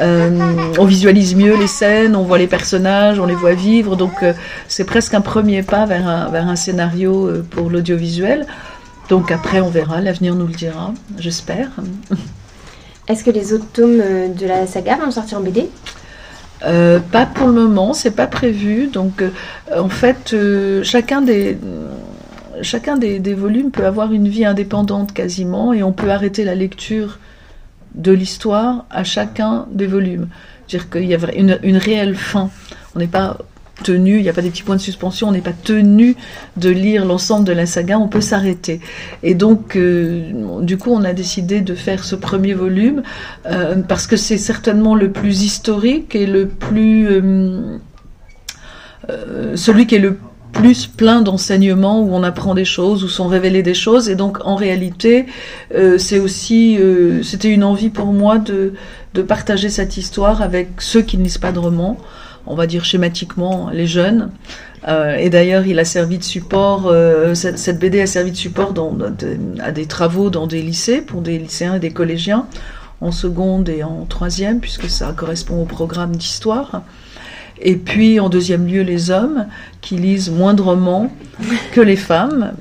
Euh, 0.00 0.30
on 0.78 0.84
visualise 0.86 1.34
mieux 1.34 1.56
les 1.56 1.66
scènes, 1.66 2.16
on 2.16 2.22
voit 2.22 2.38
les 2.38 2.46
personnages, 2.46 3.18
on 3.18 3.26
les 3.26 3.34
voit 3.34 3.52
vivre, 3.52 3.94
donc 3.94 4.22
euh, 4.22 4.32
c'est 4.66 4.84
presque 4.84 5.12
un 5.12 5.20
premier 5.20 5.62
pas 5.62 5.84
vers 5.84 6.08
un, 6.08 6.30
vers 6.30 6.48
un 6.48 6.56
scénario 6.56 7.30
pour 7.50 7.68
l'audiovisuel. 7.68 8.46
Donc 9.10 9.30
après, 9.30 9.60
on 9.60 9.68
verra, 9.68 10.00
l'avenir 10.00 10.34
nous 10.34 10.46
le 10.46 10.54
dira, 10.54 10.94
j'espère. 11.18 11.68
Est-ce 13.08 13.22
que 13.24 13.30
les 13.30 13.52
autres 13.52 13.66
tomes 13.72 13.98
de 13.98 14.46
la 14.46 14.66
saga 14.66 14.96
vont 14.96 15.10
sortir 15.10 15.38
en 15.38 15.42
BD 15.42 15.68
euh, 16.64 17.00
pas 17.00 17.26
pour 17.26 17.48
le 17.48 17.54
moment, 17.54 17.92
c'est 17.92 18.12
pas 18.12 18.26
prévu. 18.26 18.86
Donc, 18.86 19.22
euh, 19.22 19.30
en 19.76 19.88
fait, 19.88 20.32
euh, 20.32 20.82
chacun 20.82 21.22
des 21.22 21.58
chacun 22.60 22.96
des, 22.96 23.34
volumes 23.34 23.70
peut 23.72 23.86
avoir 23.86 24.12
une 24.12 24.28
vie 24.28 24.44
indépendante 24.44 25.12
quasiment, 25.12 25.72
et 25.72 25.82
on 25.82 25.92
peut 25.92 26.10
arrêter 26.10 26.44
la 26.44 26.54
lecture 26.54 27.18
de 27.94 28.12
l'histoire 28.12 28.84
à 28.90 29.02
chacun 29.02 29.66
des 29.72 29.86
volumes. 29.86 30.28
C'est-à-dire 30.66 30.90
qu'il 30.90 31.04
y 31.06 31.14
a 31.14 31.34
une, 31.34 31.58
une 31.62 31.76
réelle 31.76 32.14
fin. 32.14 32.50
On 32.94 33.00
n'est 33.00 33.08
pas 33.08 33.38
tenu, 33.82 34.18
il 34.18 34.22
n'y 34.22 34.28
a 34.28 34.32
pas 34.32 34.42
des 34.42 34.50
petits 34.50 34.62
points 34.62 34.76
de 34.76 34.80
suspension, 34.80 35.28
on 35.28 35.32
n'est 35.32 35.40
pas 35.40 35.52
tenu 35.52 36.16
de 36.56 36.70
lire 36.70 37.04
l'ensemble 37.04 37.44
de 37.44 37.52
la 37.52 37.66
saga, 37.66 37.98
on 37.98 38.08
peut 38.08 38.20
s'arrêter. 38.20 38.80
Et 39.22 39.34
donc, 39.34 39.76
euh, 39.76 40.60
du 40.60 40.78
coup, 40.78 40.90
on 40.92 41.04
a 41.04 41.12
décidé 41.12 41.60
de 41.60 41.74
faire 41.74 42.04
ce 42.04 42.14
premier 42.14 42.54
volume 42.54 43.02
euh, 43.46 43.76
parce 43.86 44.06
que 44.06 44.16
c'est 44.16 44.38
certainement 44.38 44.94
le 44.94 45.10
plus 45.10 45.42
historique 45.42 46.14
et 46.14 46.26
le 46.26 46.46
plus... 46.48 47.08
Euh, 47.08 47.78
celui 49.56 49.86
qui 49.86 49.96
est 49.96 50.00
le 50.00 50.16
plus 50.52 50.86
plein 50.86 51.22
d'enseignements 51.22 52.02
où 52.02 52.14
on 52.14 52.22
apprend 52.22 52.54
des 52.54 52.64
choses, 52.64 53.02
où 53.02 53.08
sont 53.08 53.26
révélées 53.26 53.62
des 53.62 53.74
choses. 53.74 54.08
Et 54.08 54.14
donc, 54.14 54.38
en 54.44 54.54
réalité, 54.54 55.26
c'est 55.96 56.20
aussi, 56.20 56.78
c'était 57.24 57.48
une 57.48 57.64
envie 57.64 57.88
pour 57.88 58.12
moi 58.12 58.38
de, 58.38 58.74
de 59.14 59.22
partager 59.22 59.70
cette 59.70 59.96
histoire 59.96 60.40
avec 60.40 60.68
ceux 60.78 61.02
qui 61.02 61.18
ne 61.18 61.24
lisent 61.24 61.38
pas 61.38 61.52
de 61.52 61.58
romans, 61.58 61.96
on 62.46 62.54
va 62.54 62.66
dire 62.66 62.84
schématiquement 62.84 63.70
les 63.70 63.86
jeunes. 63.86 64.30
Euh, 64.88 65.16
et 65.16 65.30
d'ailleurs, 65.30 65.66
il 65.66 65.78
a 65.78 65.84
servi 65.84 66.18
de 66.18 66.24
support, 66.24 66.86
euh, 66.86 67.34
cette, 67.34 67.78
BD 67.78 68.00
a 68.00 68.06
servi 68.06 68.32
de 68.32 68.36
support 68.36 68.74
à 69.60 69.70
des 69.70 69.86
travaux 69.86 70.30
dans 70.30 70.46
des 70.46 70.62
lycées, 70.62 71.00
pour 71.00 71.20
des 71.20 71.38
lycéens 71.38 71.76
et 71.76 71.80
des 71.80 71.92
collégiens, 71.92 72.46
en 73.00 73.12
seconde 73.12 73.68
et 73.68 73.84
en 73.84 74.04
troisième, 74.06 74.60
puisque 74.60 74.88
ça 74.88 75.12
correspond 75.16 75.62
au 75.62 75.66
programme 75.66 76.16
d'histoire. 76.16 76.82
Et 77.60 77.76
puis, 77.76 78.18
en 78.18 78.28
deuxième 78.28 78.66
lieu, 78.66 78.82
les 78.82 79.10
hommes 79.10 79.46
qui 79.80 79.96
lisent 79.96 80.32
romans 80.60 81.12
que 81.72 81.80
les 81.80 81.96
femmes. 81.96 82.52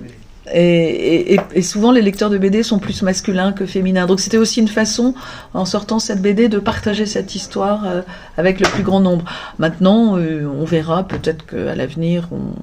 Et, 0.54 1.34
et, 1.36 1.40
et, 1.54 1.62
souvent, 1.62 1.92
les 1.92 2.02
lecteurs 2.02 2.30
de 2.30 2.38
BD 2.38 2.64
sont 2.64 2.80
plus 2.80 3.02
masculins 3.04 3.54
que 3.54 3.66
féminins. 3.66 4.06
Donc, 4.06 4.20
c'était 4.20 4.38
aussi 4.38 4.60
une 4.60 4.68
façon, 4.68 5.14
en 5.54 5.66
sortant 5.66 6.00
cette 6.00 6.22
BD, 6.22 6.50
de 6.50 6.60
partager 6.60 7.06
cette 7.06 7.36
histoire 7.36 7.86
euh, 7.86 8.02
avec 8.38 8.60
le 8.60 8.68
plus 8.68 8.84
grand 8.84 9.00
nombre. 9.00 9.26
Maintenant, 9.60 10.18
euh, 10.18 10.46
on 10.46 10.66
verra, 10.66 11.04
peut-être 11.08 11.46
qu'à 11.46 11.76
l'avenir, 11.76 12.28
on, 12.32 12.54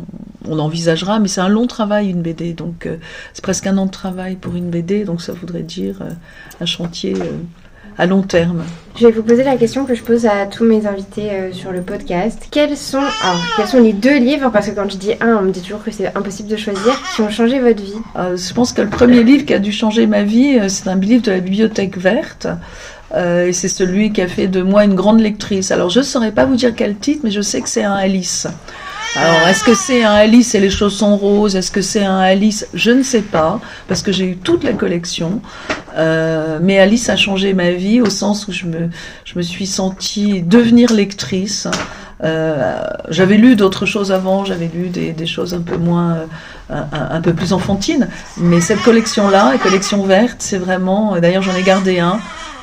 on, 0.51 0.59
envisagera, 0.59 1.19
mais 1.19 1.29
c'est 1.29 1.41
un 1.41 1.49
long 1.49 1.67
travail, 1.67 2.11
une 2.11 2.23
BD. 2.23 2.53
Donc, 2.53 2.87
euh, 2.87 2.97
c'est 3.33 3.43
presque 3.43 3.67
un 3.67 3.79
an 3.79 3.87
de 3.87 3.91
travail 3.91 4.37
pour 4.37 4.55
une 4.57 4.71
BD. 4.71 5.05
Donc, 5.05 5.23
ça 5.23 5.33
voudrait 5.33 5.63
dire 5.63 6.03
euh, 6.03 6.11
un 6.61 6.67
chantier 6.67 7.15
euh, 7.15 7.39
à 7.99 8.07
long 8.07 8.23
terme. 8.23 8.63
Je 8.97 9.07
vais 9.07 9.13
vous 9.13 9.23
poser 9.23 9.45
la 9.45 9.57
question 9.57 9.85
que 9.85 9.95
je 9.95 10.03
pose 10.03 10.27
à 10.27 10.47
tous 10.47 10.65
mes 10.65 10.87
invités 10.87 11.31
euh, 11.31 11.53
sur 11.53 11.71
le 11.73 11.83
podcast. 11.83 12.49
Quels 12.51 12.77
sont, 12.77 12.99
alors, 12.99 13.41
quels 13.57 13.67
sont 13.69 13.81
les 13.81 13.93
deux 13.93 14.19
livres, 14.19 14.51
parce 14.51 14.69
que 14.69 14.75
quand 14.75 14.91
je 14.91 14.97
dis 14.97 15.13
un, 15.21 15.37
on 15.37 15.43
me 15.43 15.51
dit 15.51 15.61
toujours 15.61 15.85
que 15.85 15.91
c'est 15.91 16.17
impossible 16.17 16.49
de 16.49 16.57
choisir, 16.57 17.01
qui 17.15 17.21
ont 17.21 17.31
changé 17.31 17.61
votre 17.61 17.83
vie? 17.83 17.95
Euh, 18.17 18.37
Je 18.37 18.55
pense 18.55 18.73
que 18.73 18.83
le 18.83 18.89
premier 18.89 19.23
livre 19.23 19.45
qui 19.45 19.55
a 19.55 19.59
dû 19.59 19.73
changer 19.73 20.07
ma 20.07 20.23
vie, 20.23 20.59
euh, 20.59 20.69
c'est 20.69 20.89
un 20.89 20.97
livre 20.97 21.23
de 21.23 21.31
la 21.33 21.41
Bibliothèque 21.41 21.97
verte. 21.99 22.49
Euh, 23.15 23.47
et 23.47 23.53
c'est 23.53 23.69
celui 23.69 24.13
qui 24.13 24.21
a 24.21 24.29
fait 24.29 24.49
de 24.49 24.63
moi 24.63 24.85
une 24.85 24.95
grande 24.95 25.21
lectrice. 25.21 25.71
Alors 25.71 25.89
je 25.89 26.01
ne 26.01 26.05
saurais 26.05 26.33
pas 26.33 26.45
vous 26.45 26.57
dire 26.57 26.75
quel 26.77 26.97
titre, 26.97 27.21
mais 27.25 27.31
je 27.31 27.41
sais 27.41 27.61
que 27.61 27.69
c'est 27.69 27.85
un 27.85 27.95
Alice. 27.95 28.47
Alors, 29.17 29.49
est-ce 29.49 29.65
que 29.65 29.75
c'est 29.75 30.05
un 30.05 30.13
Alice 30.13 30.55
et 30.55 30.61
les 30.61 30.71
chaussons 30.71 31.17
roses? 31.17 31.57
Est-ce 31.57 31.71
que 31.71 31.81
c'est 31.83 32.05
un 32.05 32.19
Alice? 32.19 32.67
Je 32.75 32.91
ne 32.91 33.03
sais 33.03 33.23
pas, 33.23 33.61
parce 33.89 34.03
que 34.03 34.13
j'ai 34.13 34.27
eu 34.27 34.37
toute 34.37 34.65
la 34.65 34.73
collection. 34.73 35.41
Euh, 35.97 36.59
mais 36.63 36.79
Alice 36.79 37.09
a 37.09 37.17
changé 37.17 37.55
ma 37.55 37.73
vie 37.73 38.01
au 38.01 38.11
sens 38.11 38.47
où 38.47 38.53
je 38.53 38.67
me, 38.67 38.91
je 39.25 39.37
me 39.37 39.43
suis 39.43 39.67
sentie 39.67 40.43
devenir 40.43 40.93
lectrice. 40.93 41.67
Euh, 42.23 42.81
j'avais 43.09 43.37
lu 43.37 43.57
d'autres 43.57 43.87
choses 43.87 44.13
avant, 44.13 44.45
j'avais 44.45 44.71
lu 44.73 44.89
des, 44.89 45.13
des, 45.13 45.27
choses 45.27 45.55
un 45.55 45.61
peu 45.61 45.77
moins, 45.77 46.17
euh, 46.71 46.83
un, 46.93 47.17
un, 47.17 47.21
peu 47.21 47.33
plus 47.33 47.53
enfantines. 47.53 48.09
Mais 48.37 48.61
cette 48.61 48.83
collection-là, 48.83 49.53
la 49.53 49.59
collection 49.59 50.03
verte, 50.05 50.37
c'est 50.41 50.59
vraiment. 50.59 51.19
D'ailleurs, 51.19 51.43
j'en 51.43 51.55
ai 51.55 51.63
gardé 51.63 52.01
un 52.01 52.19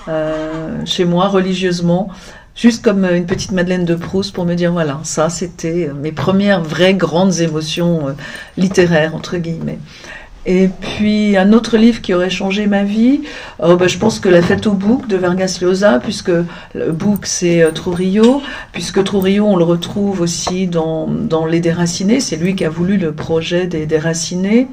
euh, 0.07 0.85
chez 0.85 1.03
moi 1.05 1.27
religieusement 1.27 2.09
juste 2.55 2.83
comme 2.83 3.05
une 3.05 3.25
petite 3.25 3.51
Madeleine 3.51 3.85
de 3.85 3.95
Proust 3.95 4.33
pour 4.33 4.45
me 4.45 4.55
dire 4.55 4.71
voilà, 4.71 4.99
ça 5.03 5.29
c'était 5.29 5.91
mes 6.01 6.11
premières 6.11 6.61
vraies 6.61 6.93
grandes 6.93 7.39
émotions 7.41 8.09
euh, 8.09 8.11
littéraires 8.57 9.15
entre 9.15 9.37
guillemets. 9.37 9.79
Et 10.47 10.69
puis 10.79 11.37
un 11.37 11.53
autre 11.53 11.75
livre 11.75 12.01
qui 12.01 12.13
aurait 12.13 12.29
changé 12.29 12.67
ma 12.67 12.83
vie, 12.83 13.21
oh, 13.63 13.75
bah, 13.77 13.87
je 13.87 13.97
pense 13.97 14.19
que 14.19 14.29
La 14.29 14.43
fête 14.43 14.67
au 14.67 14.73
bouc 14.73 15.07
de 15.07 15.17
Vargas 15.17 15.57
Llosa, 15.59 15.99
puisque 15.99 16.29
le 16.29 16.91
bouc 16.91 17.25
c'est 17.25 17.63
euh, 17.63 17.71
puisque 18.71 19.03
Trujillo 19.03 19.45
on 19.47 19.55
le 19.55 19.63
retrouve 19.63 20.21
aussi 20.21 20.67
dans, 20.67 21.07
dans 21.07 21.47
Les 21.47 21.61
Déracinés, 21.61 22.19
c'est 22.19 22.35
lui 22.35 22.55
qui 22.55 22.63
a 22.63 22.69
voulu 22.69 22.97
le 22.97 23.11
projet 23.11 23.65
des 23.65 23.87
Déracinés, 23.87 24.67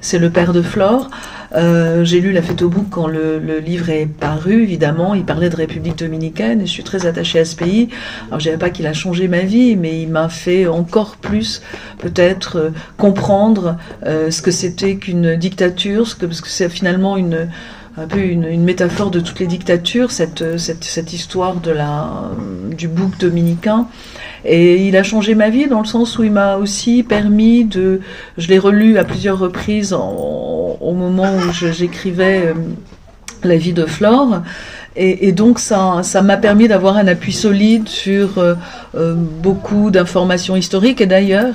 c'est 0.00 0.18
le 0.18 0.30
père 0.30 0.52
de 0.52 0.62
Flore. 0.62 1.10
Euh, 1.54 2.04
j'ai 2.04 2.20
lu 2.20 2.32
La 2.32 2.42
fête 2.42 2.62
au 2.62 2.68
bouc 2.68 2.86
quand 2.90 3.08
le, 3.08 3.38
le, 3.38 3.58
livre 3.58 3.90
est 3.90 4.06
paru, 4.06 4.62
évidemment. 4.62 5.14
Il 5.14 5.24
parlait 5.24 5.50
de 5.50 5.56
République 5.56 5.98
dominicaine 5.98 6.60
et 6.60 6.66
je 6.66 6.70
suis 6.70 6.84
très 6.84 7.06
attachée 7.06 7.40
à 7.40 7.44
ce 7.44 7.56
pays. 7.56 7.88
Alors, 8.28 8.38
je 8.38 8.44
dirais 8.44 8.58
pas 8.58 8.70
qu'il 8.70 8.86
a 8.86 8.92
changé 8.92 9.26
ma 9.26 9.40
vie, 9.40 9.76
mais 9.76 10.00
il 10.02 10.08
m'a 10.08 10.28
fait 10.28 10.66
encore 10.66 11.16
plus, 11.16 11.62
peut-être, 11.98 12.56
euh, 12.56 12.70
comprendre 12.96 13.76
euh, 14.06 14.30
ce 14.30 14.42
que 14.42 14.50
c'était 14.50 14.96
qu'une 14.96 15.36
dictature, 15.36 16.06
ce 16.06 16.14
que, 16.14 16.26
parce 16.26 16.40
que 16.40 16.48
c'est 16.48 16.68
finalement 16.68 17.16
une 17.16 17.48
un 17.96 18.06
peu 18.06 18.20
une, 18.20 18.44
une, 18.44 18.62
métaphore 18.62 19.10
de 19.10 19.18
toutes 19.18 19.40
les 19.40 19.48
dictatures, 19.48 20.12
cette, 20.12 20.56
cette, 20.58 20.84
cette 20.84 21.12
histoire 21.12 21.56
de 21.56 21.72
la, 21.72 22.30
du 22.70 22.86
bouc 22.86 23.18
dominicain. 23.18 23.88
Et 24.44 24.86
il 24.86 24.96
a 24.96 25.02
changé 25.02 25.34
ma 25.34 25.50
vie 25.50 25.66
dans 25.66 25.80
le 25.80 25.86
sens 25.86 26.18
où 26.18 26.24
il 26.24 26.32
m'a 26.32 26.56
aussi 26.56 27.02
permis 27.02 27.64
de. 27.64 28.00
Je 28.38 28.48
l'ai 28.48 28.58
relu 28.58 28.98
à 28.98 29.04
plusieurs 29.04 29.38
reprises 29.38 29.92
au 29.92 30.92
moment 30.92 31.36
où 31.36 31.52
j'écrivais 31.52 32.46
euh, 32.46 32.54
La 33.42 33.56
vie 33.56 33.72
de 33.72 33.86
Flore. 33.86 34.42
Et, 34.96 35.30
donc 35.32 35.60
ça, 35.60 36.00
ça 36.02 36.20
m'a 36.20 36.36
permis 36.36 36.66
d'avoir 36.66 36.96
un 36.96 37.06
appui 37.06 37.32
solide 37.32 37.88
sur 37.88 38.38
euh, 38.38 38.54
euh, 38.96 39.14
beaucoup 39.14 39.90
d'informations 39.90 40.56
historiques. 40.56 41.00
Et 41.00 41.06
d'ailleurs, 41.06 41.54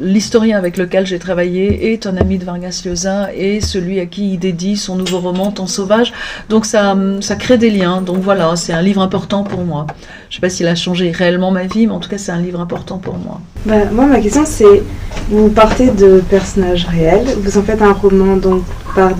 l'historien 0.00 0.56
avec 0.56 0.78
lequel 0.78 1.06
j'ai 1.06 1.18
travaillé 1.18 1.92
est 1.92 2.06
un 2.06 2.16
ami 2.16 2.38
de 2.38 2.44
Vargas 2.44 2.82
Llosa 2.84 3.34
et 3.34 3.60
celui 3.60 4.00
à 4.00 4.06
qui 4.06 4.32
il 4.32 4.38
dédie 4.38 4.76
son 4.76 4.96
nouveau 4.96 5.18
roman 5.18 5.50
Temps 5.50 5.66
sauvage. 5.66 6.12
Donc 6.48 6.64
ça, 6.64 6.96
ça 7.20 7.36
crée 7.36 7.58
des 7.58 7.70
liens. 7.70 8.00
Donc 8.00 8.18
voilà, 8.18 8.56
c'est 8.56 8.72
un 8.72 8.82
livre 8.82 9.02
important 9.02 9.42
pour 9.42 9.60
moi. 9.60 9.86
Je 10.30 10.36
sais 10.36 10.40
pas 10.40 10.48
s'il 10.48 10.66
a 10.66 10.74
changé 10.74 11.10
réellement 11.10 11.50
ma 11.50 11.64
vie, 11.64 11.86
mais 11.86 11.92
en 11.92 12.00
tout 12.00 12.08
cas 12.08 12.18
c'est 12.18 12.32
un 12.32 12.40
livre 12.40 12.60
important 12.60 12.96
pour 12.96 13.18
moi. 13.18 13.40
Bah, 13.66 13.84
moi 13.92 14.06
ma 14.06 14.20
question 14.20 14.44
c'est, 14.46 14.82
vous 15.28 15.50
partez 15.50 15.90
de 15.90 16.22
personnages 16.30 16.86
réels, 16.86 17.26
vous 17.42 17.58
en 17.58 17.62
faites 17.62 17.82
un 17.82 17.92
roman 17.92 18.36
donc 18.36 18.62
par 18.94 19.10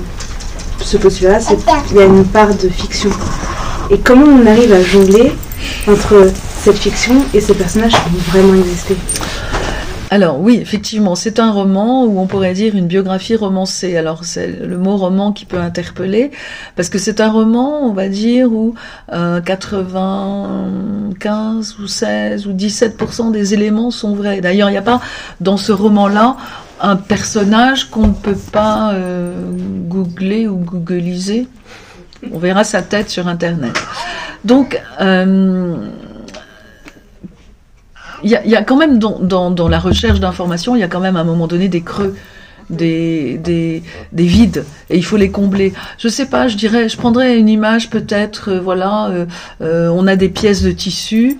ce 0.81 0.97
postulat, 0.97 1.38
il 1.90 1.97
y 1.97 2.01
a 2.01 2.05
une 2.05 2.25
part 2.25 2.55
de 2.55 2.69
fiction. 2.69 3.11
Et 3.90 3.99
comment 3.99 4.27
on 4.27 4.47
arrive 4.47 4.73
à 4.73 4.83
jongler 4.83 5.33
entre 5.88 6.31
cette 6.59 6.79
fiction 6.79 7.14
et 7.35 7.40
ces 7.40 7.55
personnages 7.55 7.93
qui 7.93 7.99
ont 7.99 8.31
vraiment 8.31 8.55
existé? 8.55 8.97
Alors 10.12 10.40
oui, 10.40 10.59
effectivement, 10.61 11.14
c'est 11.14 11.38
un 11.38 11.53
roman 11.53 12.05
où 12.05 12.19
on 12.19 12.27
pourrait 12.27 12.53
dire 12.53 12.75
une 12.75 12.88
biographie 12.88 13.37
romancée. 13.37 13.97
Alors 13.97 14.25
c'est 14.25 14.49
le 14.49 14.77
mot 14.77 14.97
roman 14.97 15.31
qui 15.31 15.45
peut 15.45 15.61
interpeller 15.61 16.33
parce 16.75 16.88
que 16.88 16.99
c'est 16.99 17.21
un 17.21 17.31
roman, 17.31 17.85
on 17.85 17.93
va 17.93 18.09
dire, 18.09 18.53
où 18.53 18.75
euh, 19.12 19.40
95 19.40 21.77
ou 21.79 21.87
16 21.87 22.49
ou 22.49 22.53
17% 22.53 23.31
des 23.31 23.55
éléments 23.55 23.93
sont 23.93 24.16
vrais. 24.16 24.40
D'ailleurs, 24.40 24.69
il 24.69 24.73
n'y 24.73 24.79
a 24.79 24.83
pas 24.83 25.01
dans 25.40 25.57
ce 25.57 25.71
roman-là 25.71 26.37
un 26.81 26.97
personnage 26.97 27.90
qu'on 27.90 28.09
ne 28.09 28.12
peut 28.12 28.38
pas 28.53 28.93
euh, 28.95 29.51
googler 29.88 30.49
ou 30.49 30.57
googliser. 30.57 31.47
On 32.33 32.38
verra 32.38 32.64
sa 32.64 32.83
tête 32.83 33.11
sur 33.11 33.29
Internet. 33.29 33.73
Donc, 34.45 34.81
euh, 35.01 35.77
il 38.23 38.31
y, 38.31 38.57
a, 38.57 38.62
quand 38.62 38.77
même 38.77 38.99
dans, 38.99 39.69
la 39.69 39.79
recherche 39.79 40.21
d'informations, 40.21 40.77
il 40.77 40.81
y 40.81 40.83
a 40.83 40.88
quand 40.88 41.01
même 41.01 41.16
à 41.16 41.21
un 41.21 41.25
moment 41.25 41.47
donné 41.47 41.69
des 41.69 41.83
creux. 41.83 42.16
Des, 42.69 43.37
des, 43.38 43.83
des, 44.12 44.27
vides 44.27 44.64
et 44.90 44.97
il 44.97 45.05
faut 45.05 45.16
les 45.16 45.33
combler. 45.33 45.73
Je 45.99 46.07
sais 46.07 46.27
pas, 46.27 46.47
je 46.47 46.57
dirais, 46.57 46.88
je 46.88 46.97
prendrais 46.97 47.37
une 47.37 47.49
image 47.49 47.90
peut-être, 47.90 48.51
euh, 48.51 48.61
voilà, 48.61 49.11
on 49.61 50.07
a 50.07 50.14
des 50.14 50.29
pièces 50.29 50.62
de 50.62 50.71
tissu, 50.71 51.38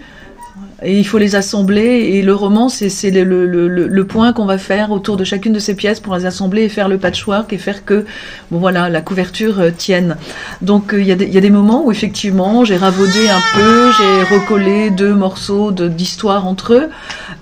et 0.83 0.99
il 0.99 1.05
faut 1.05 1.19
les 1.19 1.37
assembler 1.37 2.11
et 2.15 2.23
le 2.23 2.35
roman 2.35 2.69
c'est 2.69 3.11
le, 3.11 3.25
le, 3.25 3.69
le, 3.69 3.87
le, 3.87 4.07
point 4.07 4.33
qu'on 4.33 4.47
va 4.47 4.59
faire 4.59 4.91
autour 4.91 5.17
de 5.17 5.25
chacune 5.25 5.53
de 5.53 5.59
ces 5.59 5.75
pièces 5.75 6.01
pour 6.01 6.15
les 6.17 6.27
assembler 6.27 6.63
et 6.63 6.69
faire 6.69 6.89
le 6.89 6.99
patchwork 6.99 7.53
et 7.53 7.59
faire 7.59 7.85
que 7.85 8.07
bon 8.51 8.59
voilà 8.59 8.89
la 8.89 9.01
couverture 9.01 9.61
euh, 9.61 9.71
tienne. 9.77 10.17
Donc 10.63 10.91
il 10.93 11.11
euh, 11.11 11.15
y, 11.15 11.33
y, 11.33 11.39
a 11.39 11.41
des 11.41 11.51
moments 11.51 11.85
où 11.85 11.93
effectivement 11.93 12.65
j'ai 12.65 12.77
ravaudé 12.77 13.29
un 13.29 13.59
peu 13.59 13.91
j'ai 13.93 14.35
recollé 14.35 14.91
deux 14.91 15.15
morceaux 15.15 15.71
d'histoire 15.73 16.47
entre 16.47 16.75
eux. 16.75 16.89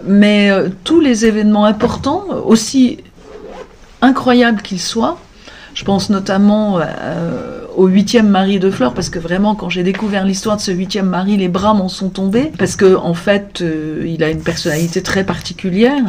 Mais 0.05 0.51
euh, 0.51 0.69
tous 0.85 1.01
les 1.01 1.27
événements 1.27 1.65
importants 1.65 2.25
aussi 2.45 2.99
incroyables 4.01 4.63
qu'ils 4.63 4.81
soient 4.81 5.19
je 5.79 5.85
pense 5.85 6.11
notamment 6.11 6.81
euh, 6.81 7.61
au 7.79 7.87
huitième 7.87 8.29
mari 8.29 8.59
de 8.59 8.71
Flore, 8.71 8.93
parce 8.93 9.09
que 9.09 9.21
vraiment, 9.21 9.55
quand 9.55 9.71
j'ai 9.71 9.85
découvert 9.85 10.25
l'histoire 10.25 10.57
de 10.57 10.61
ce 10.61 10.73
huitième 10.73 11.07
mari, 11.07 11.37
les 11.37 11.47
bras 11.47 11.75
m'en 11.75 11.89
sont 11.89 12.09
tombés, 12.09 12.51
parce 12.59 12.75
que 12.75 12.97
en 12.97 13.15
fait, 13.15 13.61
euh, 13.61 14.05
il 14.05 14.25
a 14.25 14.31
une 14.31 14.43
personnalité 14.43 15.01
très 15.01 15.23
particulière. 15.23 16.03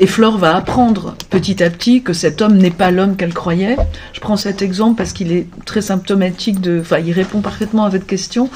Et 0.00 0.08
Flore 0.08 0.36
va 0.36 0.56
apprendre 0.56 1.14
petit 1.30 1.62
à 1.62 1.70
petit 1.70 2.02
que 2.02 2.12
cet 2.12 2.42
homme 2.42 2.58
n'est 2.58 2.72
pas 2.72 2.90
l'homme 2.90 3.16
qu'elle 3.16 3.32
croyait. 3.32 3.76
Je 4.14 4.20
prends 4.20 4.36
cet 4.36 4.62
exemple 4.62 4.96
parce 4.96 5.12
qu'il 5.12 5.30
est 5.30 5.46
très 5.64 5.80
symptomatique 5.80 6.60
de, 6.60 6.80
enfin, 6.80 6.98
il 6.98 7.12
répond 7.12 7.40
parfaitement 7.40 7.84
à 7.84 7.88
votre 7.88 8.04
question. 8.04 8.50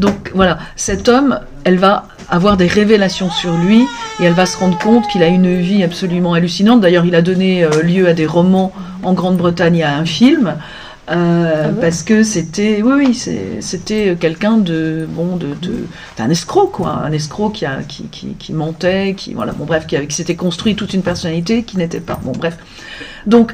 Donc 0.00 0.32
voilà, 0.34 0.58
cet 0.74 1.08
homme, 1.08 1.38
elle 1.64 1.78
va 1.78 2.08
avoir 2.28 2.56
des 2.56 2.66
révélations 2.66 3.30
sur 3.30 3.56
lui 3.56 3.86
et 4.20 4.24
elle 4.24 4.34
va 4.34 4.44
se 4.44 4.58
rendre 4.58 4.76
compte 4.76 5.06
qu'il 5.08 5.22
a 5.22 5.28
une 5.28 5.60
vie 5.60 5.84
absolument 5.84 6.34
hallucinante. 6.34 6.80
D'ailleurs, 6.80 7.06
il 7.06 7.14
a 7.14 7.22
donné 7.22 7.64
euh, 7.64 7.82
lieu 7.82 8.08
à 8.08 8.12
des 8.12 8.26
romans 8.26 8.72
en 9.04 9.14
Grande-Bretagne, 9.14 9.84
à 9.84 9.96
un 9.96 10.04
film. 10.04 10.56
Euh, 11.10 11.62
Ah 11.64 11.68
ouais 11.70 11.80
parce 11.80 12.04
que 12.04 12.22
c'était 12.22 12.80
oui 12.80 12.92
oui 12.96 13.58
c'était 13.60 14.16
quelqu'un 14.20 14.56
de 14.56 15.04
bon 15.10 15.36
de, 15.36 15.48
de 15.60 15.86
un 16.20 16.30
escroc 16.30 16.68
quoi 16.68 16.90
un 17.04 17.10
escroc 17.10 17.50
qui 17.50 17.66
a 17.66 17.82
qui, 17.82 18.04
qui, 18.04 18.34
qui 18.38 18.52
mentait 18.52 19.14
qui 19.16 19.34
voilà 19.34 19.50
bon 19.52 19.64
bref 19.64 19.88
qui, 19.88 19.96
qui 20.06 20.14
s'était 20.14 20.36
construit 20.36 20.76
toute 20.76 20.94
une 20.94 21.02
personnalité 21.02 21.64
qui 21.64 21.76
n'était 21.76 21.98
pas 22.00 22.20
bon 22.22 22.30
bref 22.30 22.56
donc 23.26 23.52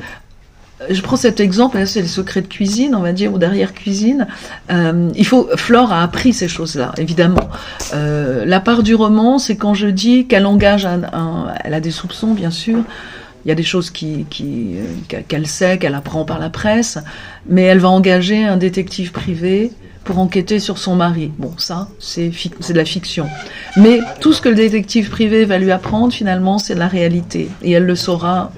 je 0.90 1.02
prends 1.02 1.16
cet 1.16 1.40
exemple, 1.40 1.84
c'est 1.88 2.02
le 2.02 2.06
secret 2.06 2.40
de 2.40 2.46
cuisine, 2.46 2.94
on 2.94 3.00
va 3.00 3.12
dire, 3.12 3.32
ou 3.32 3.38
derrière 3.38 3.74
cuisine. 3.74 4.28
Euh, 4.70 5.10
il 5.16 5.26
faut, 5.26 5.48
Flore 5.56 5.92
a 5.92 6.04
appris 6.04 6.32
ces 6.32 6.46
choses-là, 6.46 6.92
évidemment. 6.98 7.48
Euh, 7.94 8.44
la 8.44 8.60
part 8.60 8.84
du 8.84 8.94
roman, 8.94 9.40
c'est 9.40 9.56
quand 9.56 9.74
je 9.74 9.88
dis 9.88 10.28
qu'elle 10.28 10.46
engage 10.46 10.86
un, 10.86 11.02
un- 11.12 11.52
elle 11.64 11.74
a 11.74 11.80
des 11.80 11.90
soupçons, 11.90 12.32
bien 12.32 12.52
sûr. 12.52 12.78
Il 13.44 13.48
y 13.48 13.52
a 13.52 13.54
des 13.54 13.62
choses 13.62 13.90
qui, 13.90 14.26
euh, 14.40 14.84
qu'elle- 15.28 15.46
sait, 15.46 15.78
qu'elle 15.78 15.94
apprend 15.94 16.24
par 16.24 16.38
la 16.38 16.50
presse, 16.50 16.98
mais 17.48 17.62
elle 17.62 17.78
va 17.78 17.88
engager 17.88 18.44
un 18.44 18.56
détective 18.56 19.12
privé 19.12 19.70
pour 20.04 20.18
enquêter 20.18 20.58
sur 20.58 20.78
son 20.78 20.96
mari. 20.96 21.30
Bon, 21.38 21.52
ça, 21.58 21.88
c'est, 21.98 22.30
de 22.30 22.74
la 22.74 22.84
fiction. 22.84 23.26
Mais 23.76 24.00
tout 24.20 24.32
ce 24.32 24.40
que 24.40 24.48
le 24.48 24.54
détective 24.54 25.10
privé 25.10 25.44
va 25.44 25.58
lui 25.58 25.70
apprendre, 25.70 26.12
finalement, 26.12 26.58
c'est 26.58 26.74
de 26.74 26.78
la 26.78 26.88
réalité. 26.88 27.48
Et 27.62 27.72
elle 27.72 27.84
le 27.84 27.94
saura 27.94 28.52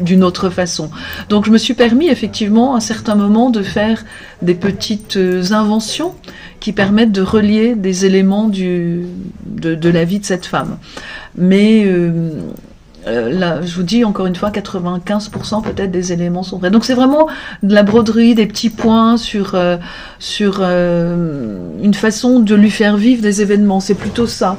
d'une 0.00 0.24
autre 0.24 0.50
façon. 0.50 0.90
Donc 1.28 1.46
je 1.46 1.50
me 1.50 1.58
suis 1.58 1.74
permis 1.74 2.08
effectivement 2.08 2.74
à 2.74 2.80
certains 2.80 3.14
moments 3.14 3.50
de 3.50 3.62
faire 3.62 4.04
des 4.42 4.54
petites 4.54 5.16
euh, 5.16 5.52
inventions 5.52 6.14
qui 6.58 6.72
permettent 6.72 7.12
de 7.12 7.22
relier 7.22 7.74
des 7.76 8.04
éléments 8.04 8.48
de 8.48 9.04
la 9.88 10.04
vie 10.04 10.18
de 10.18 10.24
cette 10.24 10.46
femme. 10.46 10.78
Mais 11.36 11.84
euh, 11.86 12.30
euh, 13.06 13.30
là, 13.30 13.60
je 13.62 13.74
vous 13.74 13.82
dis 13.82 14.04
encore 14.04 14.26
une 14.26 14.34
fois, 14.34 14.50
95% 14.50 15.62
peut-être 15.62 15.90
des 15.90 16.12
éléments 16.12 16.42
sont 16.42 16.58
vrais. 16.58 16.70
Donc 16.70 16.84
c'est 16.84 16.94
vraiment 16.94 17.28
de 17.62 17.74
la 17.74 17.82
broderie, 17.82 18.34
des 18.34 18.46
petits 18.46 18.70
points 18.70 19.16
sur 19.16 19.54
euh, 19.54 19.76
sur 20.18 20.58
euh, 20.60 21.56
une 21.82 21.94
façon 21.94 22.40
de 22.40 22.54
lui 22.54 22.70
faire 22.70 22.96
vivre 22.96 23.22
des 23.22 23.42
événements. 23.42 23.80
C'est 23.80 23.94
plutôt 23.94 24.26
ça. 24.26 24.56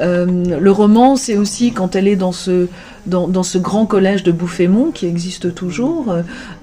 Euh, 0.00 0.26
le 0.58 0.70
roman, 0.70 1.16
c'est 1.16 1.36
aussi 1.36 1.72
quand 1.72 1.96
elle 1.96 2.08
est 2.08 2.16
dans 2.16 2.32
ce 2.32 2.68
dans, 3.04 3.26
dans 3.26 3.42
ce 3.42 3.58
grand 3.58 3.84
collège 3.84 4.22
de 4.22 4.30
Bouffémont 4.30 4.92
qui 4.92 5.06
existe 5.06 5.54
toujours, 5.56 6.14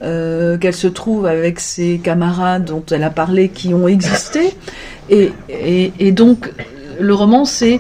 euh, 0.02 0.58
qu'elle 0.58 0.74
se 0.74 0.88
trouve 0.88 1.26
avec 1.26 1.60
ses 1.60 2.00
camarades 2.02 2.64
dont 2.64 2.84
elle 2.92 3.04
a 3.04 3.10
parlé 3.10 3.50
qui 3.50 3.74
ont 3.74 3.90
existé, 3.90 4.56
et, 5.10 5.34
et, 5.50 5.92
et 6.00 6.12
donc 6.14 6.50
le 7.00 7.14
roman, 7.14 7.46
c'est 7.46 7.80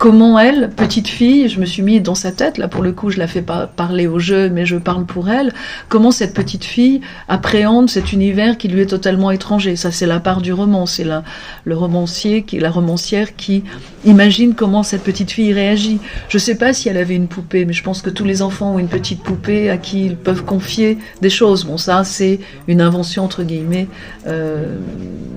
comment 0.00 0.38
elle, 0.38 0.70
petite 0.70 1.08
fille, 1.08 1.50
je 1.50 1.60
me 1.60 1.66
suis 1.66 1.82
mis 1.82 2.00
dans 2.00 2.14
sa 2.14 2.32
tête, 2.32 2.56
là 2.56 2.68
pour 2.68 2.82
le 2.82 2.90
coup 2.90 3.10
je 3.10 3.18
la 3.18 3.26
fais 3.26 3.42
pas 3.42 3.66
parler 3.66 4.06
au 4.06 4.18
jeu, 4.18 4.48
mais 4.48 4.64
je 4.64 4.76
parle 4.76 5.04
pour 5.04 5.28
elle, 5.28 5.52
comment 5.90 6.10
cette 6.10 6.32
petite 6.32 6.64
fille 6.64 7.02
appréhende 7.28 7.90
cet 7.90 8.10
univers 8.14 8.56
qui 8.56 8.68
lui 8.68 8.80
est 8.80 8.86
totalement 8.86 9.30
étranger? 9.30 9.76
Ça 9.76 9.90
c'est 9.90 10.06
la 10.06 10.18
part 10.18 10.40
du 10.40 10.54
roman, 10.54 10.86
c'est 10.86 11.04
la, 11.04 11.22
le 11.64 11.76
romancier, 11.76 12.44
qui, 12.44 12.58
la 12.58 12.70
romancière 12.70 13.36
qui 13.36 13.62
imagine 14.06 14.54
comment 14.54 14.82
cette 14.82 15.02
petite 15.02 15.32
fille 15.32 15.52
réagit. 15.52 15.98
Je 16.30 16.38
sais 16.38 16.54
pas 16.54 16.72
si 16.72 16.88
elle 16.88 16.96
avait 16.96 17.14
une 17.14 17.28
poupée, 17.28 17.66
mais 17.66 17.74
je 17.74 17.82
pense 17.82 18.00
que 18.00 18.08
tous 18.08 18.24
les 18.24 18.40
enfants 18.40 18.76
ont 18.76 18.78
une 18.78 18.88
petite 18.88 19.22
poupée 19.22 19.68
à 19.68 19.76
qui 19.76 20.06
ils 20.06 20.16
peuvent 20.16 20.44
confier 20.46 20.96
des 21.20 21.28
choses. 21.28 21.64
Bon 21.64 21.76
ça 21.76 22.04
c'est 22.04 22.40
une 22.68 22.80
invention 22.80 23.22
entre 23.22 23.42
guillemets 23.42 23.86
euh, 24.26 24.76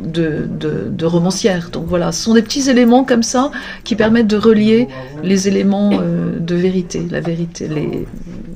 de, 0.06 0.48
de, 0.50 0.88
de 0.90 1.06
romancière. 1.06 1.70
Donc 1.70 1.84
voilà, 1.86 2.14
ce 2.14 2.24
sont 2.24 2.34
des 2.34 2.44
petits 2.44 2.70
éléments 2.70 3.04
comme 3.04 3.24
ça 3.24 3.52
qui 3.84 3.98
permettent 3.98 4.28
de 4.28 4.38
relier 4.54 4.88
les 5.24 5.48
éléments 5.48 5.92
euh, 5.94 6.40
de 6.40 6.56
vérité, 6.56 7.06
la 7.10 7.22
vérité, 7.22 7.68
les, 7.68 8.06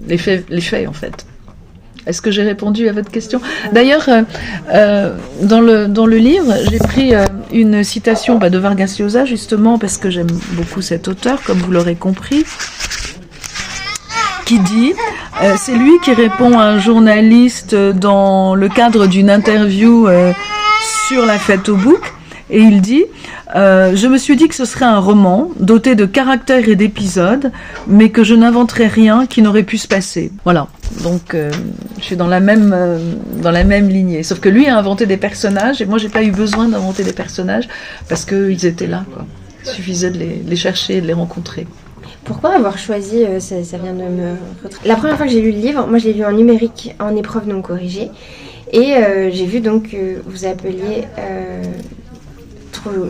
les, 0.08 0.18
faits, 0.62 0.88
en 0.88 0.94
fait. 0.94 1.26
Est-ce 2.06 2.22
que 2.22 2.32
j'ai 2.32 2.44
répondu 2.44 2.88
à 2.88 2.94
votre 2.94 3.12
question? 3.12 3.42
D'ailleurs, 3.74 4.08
euh, 4.08 4.22
euh, 4.74 5.16
dans, 5.42 5.60
le, 5.60 5.88
dans 5.88 6.06
le 6.06 6.18
livre, 6.18 6.54
j'ai 6.70 6.78
pris 6.78 7.14
une 7.52 7.84
citation 7.84 8.38
bah, 8.38 8.50
de 8.50 8.58
Vargas 8.58 8.96
Llosa, 9.00 9.26
justement, 9.26 9.78
parce 9.78 9.98
que 9.98 10.10
j'aime 10.10 10.32
beaucoup 10.54 10.82
cet 10.82 11.08
auteur, 11.08 11.42
comme 11.44 11.58
vous 11.58 11.72
l'aurez 11.72 11.96
compris, 11.96 12.46
qui 14.46 14.60
dit, 14.60 14.94
c'est 15.58 15.76
lui 15.76 15.92
qui 16.06 16.14
répond 16.14 16.58
à 16.58 16.64
un 16.64 16.80
journaliste 16.80 17.76
dans 17.76 18.56
le 18.56 18.70
cadre 18.70 19.08
d'une 19.08 19.30
interview 19.30 20.08
sur 21.08 21.26
la 21.26 21.38
fête 21.38 21.68
au 21.68 21.76
bouc, 21.76 22.02
et 22.50 22.60
il 22.60 22.82
dit 22.82 23.06
euh, 23.56 23.96
Je 23.96 24.08
me 24.08 24.18
suis 24.18 24.36
dit 24.36 24.48
que 24.48 24.56
ce 24.56 24.66
serait 24.66 24.86
un 24.86 25.00
roman 25.00 25.52
doté 25.60 25.96
de 25.96 26.06
caractères 26.06 26.68
et 26.70 26.76
d'épisodes, 26.76 27.52
mais 27.88 28.10
que 28.10 28.24
je 28.24 28.36
n'inventerais 28.36 28.88
rien 28.88 29.26
qui 29.26 29.42
n'aurait 29.42 29.64
pu 29.64 29.78
se 29.78 29.88
passer. 29.88 30.32
Voilà. 30.44 30.68
Donc 31.04 31.34
euh, 31.34 31.52
je 32.00 32.04
suis 32.04 32.16
dans 32.16 32.28
la 32.28 32.40
même 32.40 32.72
euh, 32.74 33.00
dans 33.42 33.52
la 33.52 33.64
même 33.64 33.90
lignée. 33.90 34.24
Sauf 34.24 34.40
que 34.40 34.50
lui 34.50 34.68
a 34.68 34.78
inventé 34.78 35.06
des 35.06 35.18
personnages 35.18 35.82
et 35.82 35.86
moi 35.86 35.98
j'ai 35.98 36.10
pas 36.10 36.24
eu 36.24 36.32
besoin 36.32 36.70
d'inventer 36.70 37.04
des 37.04 37.14
personnages 37.14 37.68
parce 38.08 38.24
qu'ils 38.24 38.66
étaient 38.66 38.88
là. 38.88 39.04
Il 39.66 39.72
suffisait 39.72 40.12
de 40.12 40.18
les, 40.48 40.56
chercher 40.56 40.98
et 40.98 41.02
de 41.02 41.08
les 41.08 41.14
rencontrer. 41.14 41.68
Pourquoi 42.24 42.56
avoir 42.56 42.78
choisi, 42.78 43.24
ça, 43.40 43.78
vient 43.78 43.94
de 43.94 44.04
me... 44.04 44.36
La 44.86 44.96
première 44.96 45.18
fois 45.18 45.26
que 45.26 45.32
j'ai 45.32 45.42
lu 45.42 45.52
le 45.52 45.60
livre, 45.60 45.88
moi 45.88 45.98
je 45.98 46.06
l'ai 46.06 46.14
lu 46.14 46.24
en 46.24 46.32
numérique, 46.32 46.96
en 47.00 47.16
épreuve 47.18 47.50
non 47.50 47.62
corrigée. 47.62 48.10
Et 48.72 48.96
j'ai 49.32 49.46
vu 49.46 49.60
donc 49.60 49.90
que 49.92 50.22
vous 50.26 50.46
appeliez 50.46 51.04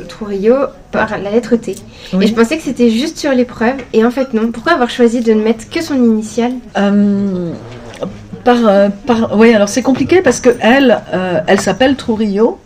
Trujillo 0.08 0.56
par 0.92 1.18
la 1.18 1.32
lettre 1.32 1.56
T. 1.56 1.76
Oui. 2.14 2.26
Et 2.26 2.28
je 2.28 2.34
pensais 2.34 2.58
que 2.58 2.64
c'était 2.64 2.90
juste 2.90 3.18
sur 3.18 3.32
l'épreuve. 3.32 3.76
Et 3.94 4.06
en 4.06 4.12
fait 4.12 4.34
non. 4.34 4.52
Pourquoi 4.52 4.74
avoir 4.74 4.90
choisi 4.90 5.22
de 5.22 5.34
ne 5.34 5.42
mettre 5.42 5.70
que 5.70 5.82
son 5.82 5.96
initiale? 5.96 6.54
Euh, 6.78 7.52
par, 8.44 8.58
euh, 8.66 8.90
par, 9.06 9.38
oui, 9.38 9.54
alors 9.54 9.68
c'est 9.68 9.82
compliqué 9.82 10.22
parce 10.22 10.40
que 10.40 10.50
elle, 10.62 11.02
euh, 11.14 11.42
elle 11.48 11.60
s'appelle 11.60 11.96
Trujillo. 11.96 12.60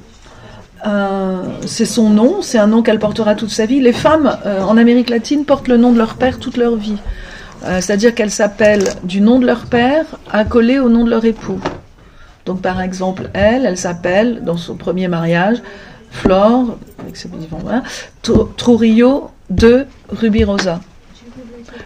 Euh, 0.86 1.42
c'est 1.66 1.86
son 1.86 2.10
nom, 2.10 2.42
c'est 2.42 2.58
un 2.58 2.68
nom 2.68 2.84
qu'elle 2.84 3.00
portera 3.00 3.36
toute 3.36 3.50
sa 3.50 3.66
vie. 3.66 3.82
Les 3.82 3.94
femmes 3.94 4.38
en 4.46 4.78
Amérique 4.78 5.10
latine 5.10 5.46
portent 5.46 5.68
le 5.68 5.78
nom 5.78 5.92
de 5.92 5.98
leur 5.98 6.16
père 6.16 6.40
toute 6.40 6.58
leur 6.58 6.76
vie. 6.76 6.98
C'est-à-dire 7.80 8.16
qu'elles 8.16 8.32
s'appellent 8.32 8.90
du 9.04 9.22
nom 9.22 9.38
de 9.38 9.46
leur 9.46 9.66
père 9.66 10.06
accolé 10.32 10.80
au 10.80 10.90
nom 10.90 11.04
de 11.04 11.12
leur 11.12 11.24
époux. 11.26 11.60
Donc 12.48 12.62
par 12.62 12.82
exemple, 12.82 13.30
elle, 13.34 13.68
elle 13.68 13.78
s'appelle, 13.78 14.42
dans 14.44 14.58
son 14.58 14.76
premier 14.76 15.08
mariage, 15.08 15.58
Flore, 16.12 16.78
avec 17.00 17.16
enfants, 17.16 17.60
voilà, 17.64 17.84
Tru- 18.24 18.48
Trujillo 18.58 19.32
de 19.50 19.86
Rubirosa. 20.10 20.82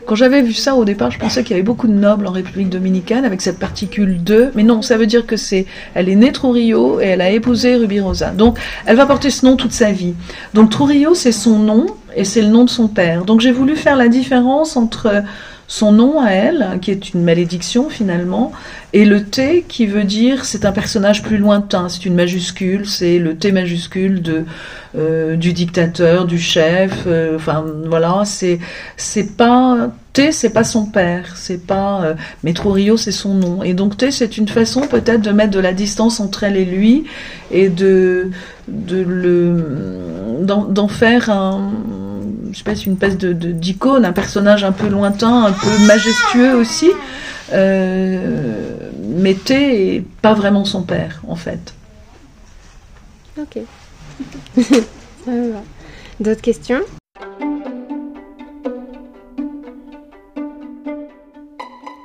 Quand 0.08 0.16
j'avais 0.16 0.42
vu 0.42 0.54
ça 0.54 0.76
au 0.76 0.86
départ, 0.86 1.10
je 1.10 1.18
pensais 1.18 1.44
qu'il 1.44 1.52
y 1.52 1.54
avait 1.56 1.64
beaucoup 1.64 1.88
de 1.88 1.94
nobles 1.94 2.28
en 2.28 2.32
République 2.32 2.70
dominicaine 2.70 3.26
avec 3.26 3.42
cette 3.42 3.58
particule 3.58 4.24
de, 4.24 4.52
mais 4.54 4.64
non, 4.64 4.82
ça 4.82 4.98
veut 4.98 5.08
dire 5.08 5.26
que 5.26 5.36
c'est, 5.38 5.66
elle 5.94 6.10
est 6.10 6.16
née 6.16 6.32
Trujillo 6.32 7.00
et 7.00 7.06
elle 7.06 7.22
a 7.22 7.32
épousé 7.32 7.76
Rubirosa. 7.76 8.32
Donc, 8.32 8.60
elle 8.86 8.98
va 8.98 9.06
porter 9.06 9.30
ce 9.30 9.46
nom 9.46 9.56
toute 9.56 9.72
sa 9.72 9.92
vie. 9.92 10.14
Donc, 10.54 10.70
Trujillo, 10.70 11.16
c'est 11.16 11.32
son 11.32 11.58
nom 11.58 11.88
et 12.16 12.24
c'est 12.24 12.42
le 12.42 12.50
nom 12.50 12.66
de 12.66 12.70
son 12.70 12.88
père. 12.88 13.26
Donc, 13.26 13.42
j'ai 13.42 13.52
voulu 13.52 13.76
faire 13.76 13.96
la 13.96 14.08
différence 14.08 14.76
entre 14.76 15.24
son 15.68 15.92
nom 15.92 16.22
à 16.22 16.30
elle, 16.30 16.80
qui 16.82 16.92
est 16.92 17.14
une 17.14 17.24
malédiction 17.24 17.90
finalement, 17.90 18.52
et 18.94 19.04
le 19.04 19.24
T 19.24 19.66
qui 19.68 19.88
veut 19.88 20.04
dire 20.04 20.46
c'est 20.46 20.66
un 20.66 20.72
personnage 20.72 21.24
plus 21.24 21.38
lointain, 21.38 21.90
c'est 21.90 22.06
une 22.06 22.16
majuscule, 22.16 22.86
c'est 22.86 23.18
le 23.18 23.36
T 23.36 23.52
majuscule 23.52 24.22
de 24.22 24.46
euh, 24.96 25.36
du 25.36 25.54
dictateur, 25.54 26.26
du 26.26 26.40
chef, 26.40 27.04
euh, 27.08 27.36
enfin 27.36 27.66
voilà, 27.86 28.24
c'est 28.26 28.60
c'est 28.96 29.36
pas 29.36 29.90
T, 30.14 30.32
c'est 30.32 30.52
pas 30.52 30.64
son 30.64 30.86
père, 30.86 31.34
c'est 31.36 31.66
pas 31.66 32.04
euh, 32.04 32.14
mais 32.44 32.54
Trujillo, 32.54 32.96
c'est 32.96 33.12
son 33.12 33.34
nom, 33.34 33.64
et 33.64 33.74
donc 33.74 33.98
T, 33.98 34.12
c'est 34.12 34.38
une 34.38 34.48
façon 34.48 34.82
peut-être 34.82 35.22
de 35.22 35.32
mettre 35.32 35.52
de 35.52 35.60
la 35.60 35.74
distance 35.74 36.20
entre 36.20 36.44
elle 36.44 36.58
et 36.58 36.66
lui 36.66 37.06
et 37.52 37.70
de 37.70 38.30
de 38.68 39.02
le 39.02 40.44
d'en 40.44 40.88
faire 40.88 41.30
un 41.30 41.72
je 42.52 42.58
sais 42.58 42.64
pas, 42.64 42.74
une 42.76 42.94
espèce 42.94 43.18
de 43.18 43.34
de- 43.34 43.52
d'icône, 43.52 44.06
un 44.06 44.14
personnage 44.14 44.64
un 44.64 44.72
peu 44.72 44.88
lointain, 44.88 45.46
un 45.46 45.52
peu 45.52 45.78
majestueux 45.88 46.56
aussi. 46.56 46.92
Euh, 47.54 48.76
mais 49.04 49.34
T 49.36 49.96
est 49.98 50.02
pas 50.22 50.34
vraiment 50.34 50.66
son 50.66 50.84
père 50.84 51.22
en 51.28 51.36
fait. 51.36 51.74
Ok. 53.40 53.60
ça 54.62 55.32
va. 55.32 55.62
D'autres 56.20 56.42
questions? 56.42 56.82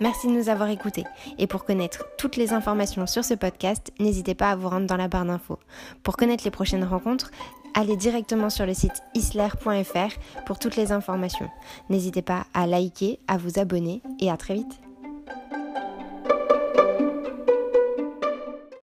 Merci 0.00 0.28
de 0.28 0.32
nous 0.32 0.48
avoir 0.48 0.70
écoutés. 0.70 1.04
Et 1.38 1.46
pour 1.46 1.64
connaître 1.64 2.06
toutes 2.16 2.36
les 2.36 2.54
informations 2.54 3.06
sur 3.06 3.22
ce 3.24 3.34
podcast, 3.34 3.92
n'hésitez 4.00 4.34
pas 4.34 4.50
à 4.50 4.56
vous 4.56 4.68
rendre 4.68 4.86
dans 4.86 4.96
la 4.96 5.08
barre 5.08 5.26
d'infos. 5.26 5.58
Pour 6.02 6.16
connaître 6.16 6.42
les 6.44 6.50
prochaines 6.50 6.84
rencontres, 6.84 7.30
allez 7.74 7.96
directement 7.96 8.50
sur 8.50 8.66
le 8.66 8.74
site 8.74 9.02
isler.fr 9.14 10.44
pour 10.46 10.58
toutes 10.58 10.76
les 10.76 10.92
informations. 10.92 11.48
N'hésitez 11.88 12.22
pas 12.22 12.44
à 12.54 12.66
liker, 12.66 13.18
à 13.28 13.36
vous 13.36 13.58
abonner 13.58 14.02
et 14.20 14.30
à 14.30 14.36
très 14.36 14.54
vite. 14.54 14.80